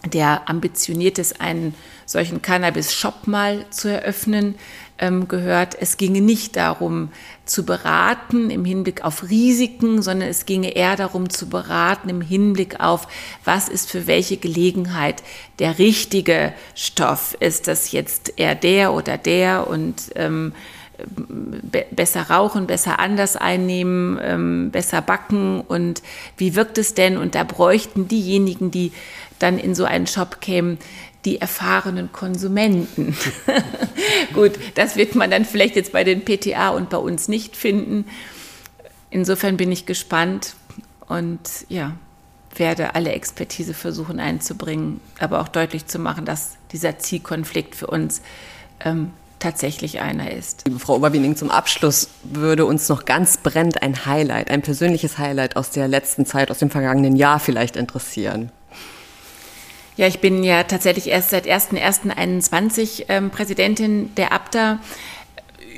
der 0.06 0.48
ambitioniert 0.48 1.18
ist, 1.18 1.40
einen 1.40 1.74
solchen 2.06 2.40
Cannabis-Shop 2.40 3.26
mal 3.26 3.66
zu 3.70 3.92
eröffnen, 3.92 4.54
ähm, 4.98 5.28
gehört, 5.28 5.76
es 5.78 5.98
ginge 5.98 6.20
nicht 6.20 6.56
darum 6.56 7.10
zu 7.44 7.66
beraten 7.66 8.50
im 8.50 8.64
Hinblick 8.64 9.04
auf 9.04 9.28
Risiken, 9.28 10.00
sondern 10.00 10.28
es 10.30 10.46
ginge 10.46 10.74
eher 10.74 10.96
darum 10.96 11.28
zu 11.28 11.48
beraten 11.48 12.08
im 12.08 12.22
Hinblick 12.22 12.80
auf, 12.80 13.06
was 13.44 13.68
ist 13.68 13.90
für 13.90 14.06
welche 14.06 14.38
Gelegenheit 14.38 15.22
der 15.58 15.78
richtige 15.78 16.54
Stoff. 16.74 17.36
Ist 17.40 17.68
das 17.68 17.92
jetzt 17.92 18.34
eher 18.38 18.54
der 18.54 18.94
oder 18.94 19.18
der 19.18 19.68
und 19.68 20.12
ähm, 20.14 20.52
be 20.98 21.84
besser 21.90 22.30
rauchen, 22.30 22.66
besser 22.66 22.98
anders 22.98 23.36
einnehmen, 23.36 24.18
ähm, 24.22 24.70
besser 24.70 25.02
backen 25.02 25.60
und 25.60 26.02
wie 26.38 26.54
wirkt 26.54 26.78
es 26.78 26.94
denn? 26.94 27.18
Und 27.18 27.34
da 27.34 27.44
bräuchten 27.44 28.08
diejenigen, 28.08 28.70
die 28.70 28.92
dann 29.38 29.58
in 29.58 29.74
so 29.74 29.84
einen 29.84 30.06
Shop 30.06 30.40
kämen, 30.40 30.78
die 31.24 31.40
erfahrenen 31.40 32.12
Konsumenten. 32.12 33.16
Gut, 34.32 34.52
das 34.74 34.96
wird 34.96 35.14
man 35.14 35.30
dann 35.30 35.44
vielleicht 35.44 35.76
jetzt 35.76 35.92
bei 35.92 36.04
den 36.04 36.24
PTA 36.24 36.70
und 36.70 36.88
bei 36.88 36.98
uns 36.98 37.28
nicht 37.28 37.56
finden. 37.56 38.04
Insofern 39.10 39.56
bin 39.56 39.72
ich 39.72 39.86
gespannt 39.86 40.54
und 41.08 41.40
ja, 41.68 41.96
werde 42.54 42.94
alle 42.94 43.12
Expertise 43.12 43.74
versuchen 43.74 44.20
einzubringen, 44.20 45.00
aber 45.18 45.40
auch 45.40 45.48
deutlich 45.48 45.86
zu 45.86 45.98
machen, 45.98 46.24
dass 46.24 46.56
dieser 46.72 46.98
Zielkonflikt 46.98 47.74
für 47.74 47.88
uns 47.88 48.22
ähm, 48.84 49.10
tatsächlich 49.38 50.00
einer 50.00 50.30
ist. 50.30 50.62
Liebe 50.66 50.78
Frau 50.78 50.96
Oberwiening, 50.96 51.36
zum 51.36 51.50
Abschluss 51.50 52.08
würde 52.24 52.64
uns 52.64 52.88
noch 52.88 53.04
ganz 53.04 53.36
brennend 53.36 53.82
ein 53.82 54.06
Highlight, 54.06 54.50
ein 54.50 54.62
persönliches 54.62 55.18
Highlight 55.18 55.56
aus 55.56 55.70
der 55.70 55.88
letzten 55.88 56.24
Zeit, 56.24 56.50
aus 56.50 56.58
dem 56.58 56.70
vergangenen 56.70 57.16
Jahr 57.16 57.40
vielleicht 57.40 57.76
interessieren. 57.76 58.50
Ja, 59.96 60.06
ich 60.06 60.20
bin 60.20 60.44
ja 60.44 60.62
tatsächlich 60.64 61.08
erst 61.08 61.30
seit 61.30 61.46
1.1.21 61.46 63.06
ähm, 63.08 63.30
Präsidentin 63.30 64.14
der 64.14 64.32
ABDA. 64.32 64.78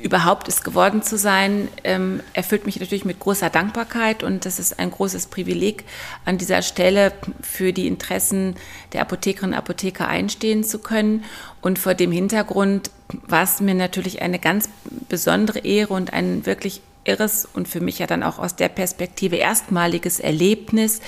Überhaupt 0.03 0.47
es 0.47 0.61
geworden 0.63 1.01
zu 1.03 1.17
sein, 1.17 1.67
ähm, 1.83 2.21
erfüllt 2.33 2.65
mich 2.65 2.79
natürlich 2.79 3.05
mit 3.05 3.19
großer 3.19 3.49
Dankbarkeit 3.49 4.23
und 4.23 4.45
das 4.45 4.59
ist 4.59 4.79
ein 4.79 4.91
großes 4.91 5.27
Privileg, 5.27 5.83
an 6.23 6.37
dieser 6.37 6.61
Stelle 6.61 7.11
für 7.41 7.73
die 7.73 7.87
Interessen 7.87 8.55
der 8.93 9.01
Apothekerinnen 9.01 9.53
und 9.53 9.57
Apotheker 9.57 10.07
einstehen 10.07 10.63
zu 10.63 10.79
können. 10.79 11.25
Und 11.61 11.79
vor 11.79 11.95
dem 11.95 12.11
Hintergrund 12.11 12.91
war 13.27 13.43
es 13.43 13.59
mir 13.59 13.73
natürlich 13.73 14.21
eine 14.21 14.39
ganz 14.39 14.69
besondere 15.09 15.59
Ehre 15.59 15.93
und 15.93 16.13
ein 16.13 16.45
wirklich 16.45 16.81
irres 17.05 17.45
und 17.45 17.67
für 17.67 17.81
mich 17.81 17.99
ja 17.99 18.07
dann 18.07 18.23
auch 18.23 18.39
aus 18.39 18.55
der 18.55 18.69
Perspektive 18.69 19.37
erstmaliges 19.37 20.19
Erlebnis, 20.19 21.01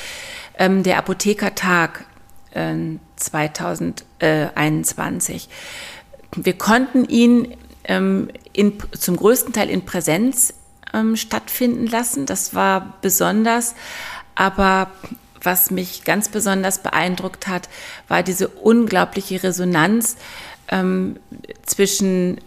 ähm, 0.58 0.84
der 0.84 0.98
Apothekertag 0.98 2.06
2021. 2.54 5.50
Wir 6.36 6.58
konnten 6.58 7.06
ihn 7.06 7.56
ähm, 7.84 8.30
in, 8.54 8.78
zum 8.92 9.18
größten 9.18 9.54
Teil 9.54 9.70
in 9.70 9.86
Präsenz 9.86 10.54
ähm, 10.94 11.16
stattfinden 11.16 11.88
lassen. 11.88 12.26
Das 12.26 12.54
war 12.54 12.98
besonders, 13.02 13.76
aber 14.36 14.92
was 15.42 15.72
mich 15.72 16.04
ganz 16.04 16.30
besonders 16.30 16.84
beeindruckt 16.84 17.48
hat, 17.48 17.70
war 18.08 18.24
diese 18.24 18.48
unglaubliche 18.48 19.42
Resonanz 19.44 20.18
ähm, 20.70 21.18
zwischen 21.66 22.40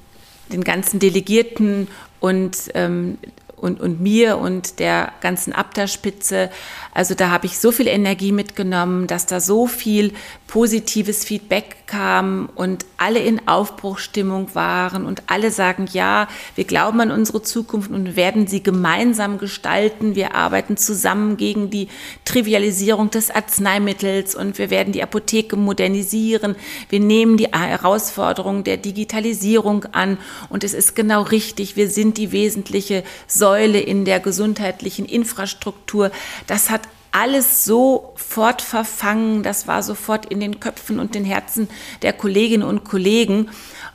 den 0.52 0.62
ganzen 0.62 1.00
Delegierten 1.00 1.88
und 2.20 2.56
ähm, 2.74 3.18
und, 3.64 3.81
und 3.81 4.00
mir 4.00 4.37
und 4.37 4.79
der 4.79 5.12
ganzen 5.22 5.55
Abterspitze. 5.55 6.50
Also 6.92 7.14
da 7.14 7.31
habe 7.31 7.46
ich 7.46 7.59
so 7.59 7.72
viel 7.72 7.88
Energie 7.88 8.31
mitgenommen, 8.31 9.07
dass 9.07 9.24
da 9.24 9.40
so 9.40 9.66
viel 9.66 10.12
positives 10.46 11.24
Feedback 11.24 11.87
kam 11.87 12.50
und 12.55 12.85
alle 12.98 13.20
in 13.20 13.48
Aufbruchstimmung 13.48 14.55
waren 14.55 15.07
und 15.07 15.22
alle 15.27 15.50
sagen, 15.50 15.88
ja, 15.92 16.29
wir 16.55 16.64
glauben 16.64 17.00
an 17.00 17.11
unsere 17.11 17.42
Zukunft 17.42 17.90
und 17.90 18.16
werden 18.16 18.46
sie 18.46 18.62
gemeinsam 18.62 19.38
gestalten. 19.38 20.14
Wir 20.14 20.35
arbeiten 20.35 20.77
zusammen 20.77 21.37
gegen 21.37 21.70
die 21.70 21.88
Trivialisierung 22.24 23.11
des 23.11 23.31
Arzneimittels 23.31 24.35
und 24.35 24.59
wir 24.59 24.70
werden 24.70 24.92
die 24.92 25.03
Apotheke 25.03 25.57
modernisieren. 25.57 26.55
Wir 26.90 27.00
nehmen 27.00 27.38
die 27.38 27.48
Herausforderung 27.48 28.62
der 28.62 28.77
Digitalisierung 28.77 29.87
an 29.87 30.18
und 30.50 30.62
es 30.62 30.74
ist 30.74 30.94
genau 30.94 31.22
richtig. 31.22 31.77
Wir 31.77 31.88
sind 31.88 32.18
die 32.18 32.31
wesentliche 32.31 33.03
Säule 33.27 33.53
in 33.80 34.04
der 34.04 34.20
gesundheitlichen 34.20 35.06
Infrastruktur. 35.06 36.10
Das 36.46 36.70
hat 36.70 36.82
alles 37.12 37.64
sofort 37.64 38.60
verfangen. 38.60 39.44
Das 39.44 39.68
war 39.68 39.82
sofort 39.82 40.26
in 40.26 40.40
den 40.40 40.58
Köpfen 40.58 40.98
und 40.98 41.14
den 41.14 41.24
Herzen 41.24 41.68
der 42.02 42.12
Kolleginnen 42.12 42.66
und 42.66 42.84
Kollegen. 42.84 43.50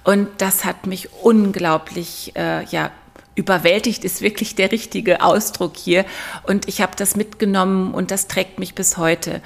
Und 0.06 0.30
das 0.38 0.64
hat 0.64 0.88
mich 0.88 1.10
unglaublich, 1.22 2.32
äh, 2.36 2.64
ja, 2.66 2.92
überwältigt 3.36 4.04
ist 4.04 4.22
wirklich 4.22 4.56
der 4.56 4.72
richtige 4.72 5.22
Ausdruck 5.22 5.76
hier. 5.78 6.06
Und 6.44 6.68
ich 6.68 6.82
habe 6.82 6.94
das 6.96 7.16
mitgenommen 7.16 7.94
und 7.94 8.12
das 8.12 8.28
trägt 8.28 8.60
mich 8.60 8.76
bis 8.76 8.98
heute. 8.98 9.42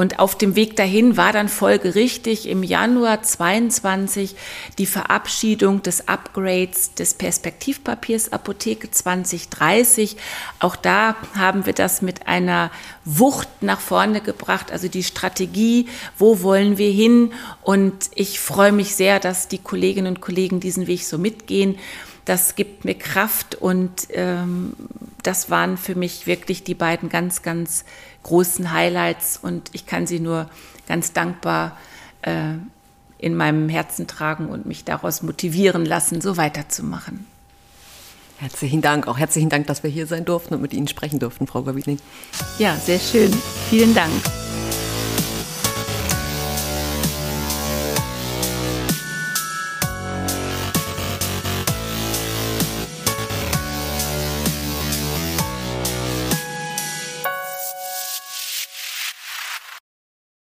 Und 0.00 0.18
auf 0.18 0.34
dem 0.34 0.56
Weg 0.56 0.76
dahin 0.76 1.18
war 1.18 1.30
dann 1.30 1.50
folgerichtig 1.50 2.48
im 2.48 2.62
Januar 2.62 3.22
22 3.22 4.34
die 4.78 4.86
Verabschiedung 4.86 5.82
des 5.82 6.08
Upgrades 6.08 6.94
des 6.94 7.12
Perspektivpapiers 7.12 8.32
Apotheke 8.32 8.90
2030. 8.90 10.16
Auch 10.58 10.74
da 10.76 11.16
haben 11.36 11.66
wir 11.66 11.74
das 11.74 12.00
mit 12.00 12.28
einer 12.28 12.70
Wucht 13.04 13.50
nach 13.60 13.78
vorne 13.78 14.22
gebracht, 14.22 14.72
also 14.72 14.88
die 14.88 15.04
Strategie, 15.04 15.86
wo 16.16 16.40
wollen 16.40 16.78
wir 16.78 16.90
hin? 16.90 17.34
Und 17.60 18.08
ich 18.14 18.40
freue 18.40 18.72
mich 18.72 18.94
sehr, 18.94 19.20
dass 19.20 19.48
die 19.48 19.58
Kolleginnen 19.58 20.14
und 20.14 20.22
Kollegen 20.22 20.60
diesen 20.60 20.86
Weg 20.86 21.04
so 21.04 21.18
mitgehen. 21.18 21.78
Das 22.24 22.54
gibt 22.54 22.86
mir 22.86 22.94
Kraft 22.94 23.54
und 23.56 24.08
ähm, 24.14 24.72
das 25.22 25.50
waren 25.50 25.76
für 25.76 25.94
mich 25.94 26.26
wirklich 26.26 26.64
die 26.64 26.74
beiden 26.74 27.10
ganz, 27.10 27.42
ganz 27.42 27.84
großen 28.22 28.72
Highlights 28.72 29.38
und 29.40 29.70
ich 29.72 29.86
kann 29.86 30.06
sie 30.06 30.20
nur 30.20 30.48
ganz 30.86 31.12
dankbar 31.12 31.76
äh, 32.22 32.54
in 33.18 33.36
meinem 33.36 33.68
Herzen 33.68 34.06
tragen 34.06 34.48
und 34.48 34.66
mich 34.66 34.84
daraus 34.84 35.22
motivieren 35.22 35.84
lassen, 35.84 36.20
so 36.20 36.36
weiterzumachen. 36.36 37.26
Herzlichen 38.38 38.80
Dank, 38.80 39.06
auch 39.06 39.18
herzlichen 39.18 39.50
Dank, 39.50 39.66
dass 39.66 39.82
wir 39.82 39.90
hier 39.90 40.06
sein 40.06 40.24
durften 40.24 40.54
und 40.54 40.62
mit 40.62 40.72
Ihnen 40.72 40.88
sprechen 40.88 41.18
durften, 41.18 41.46
Frau 41.46 41.62
Gawidling. 41.62 41.98
Ja, 42.58 42.74
sehr 42.76 42.98
schön. 42.98 43.30
Vielen 43.68 43.94
Dank. 43.94 44.49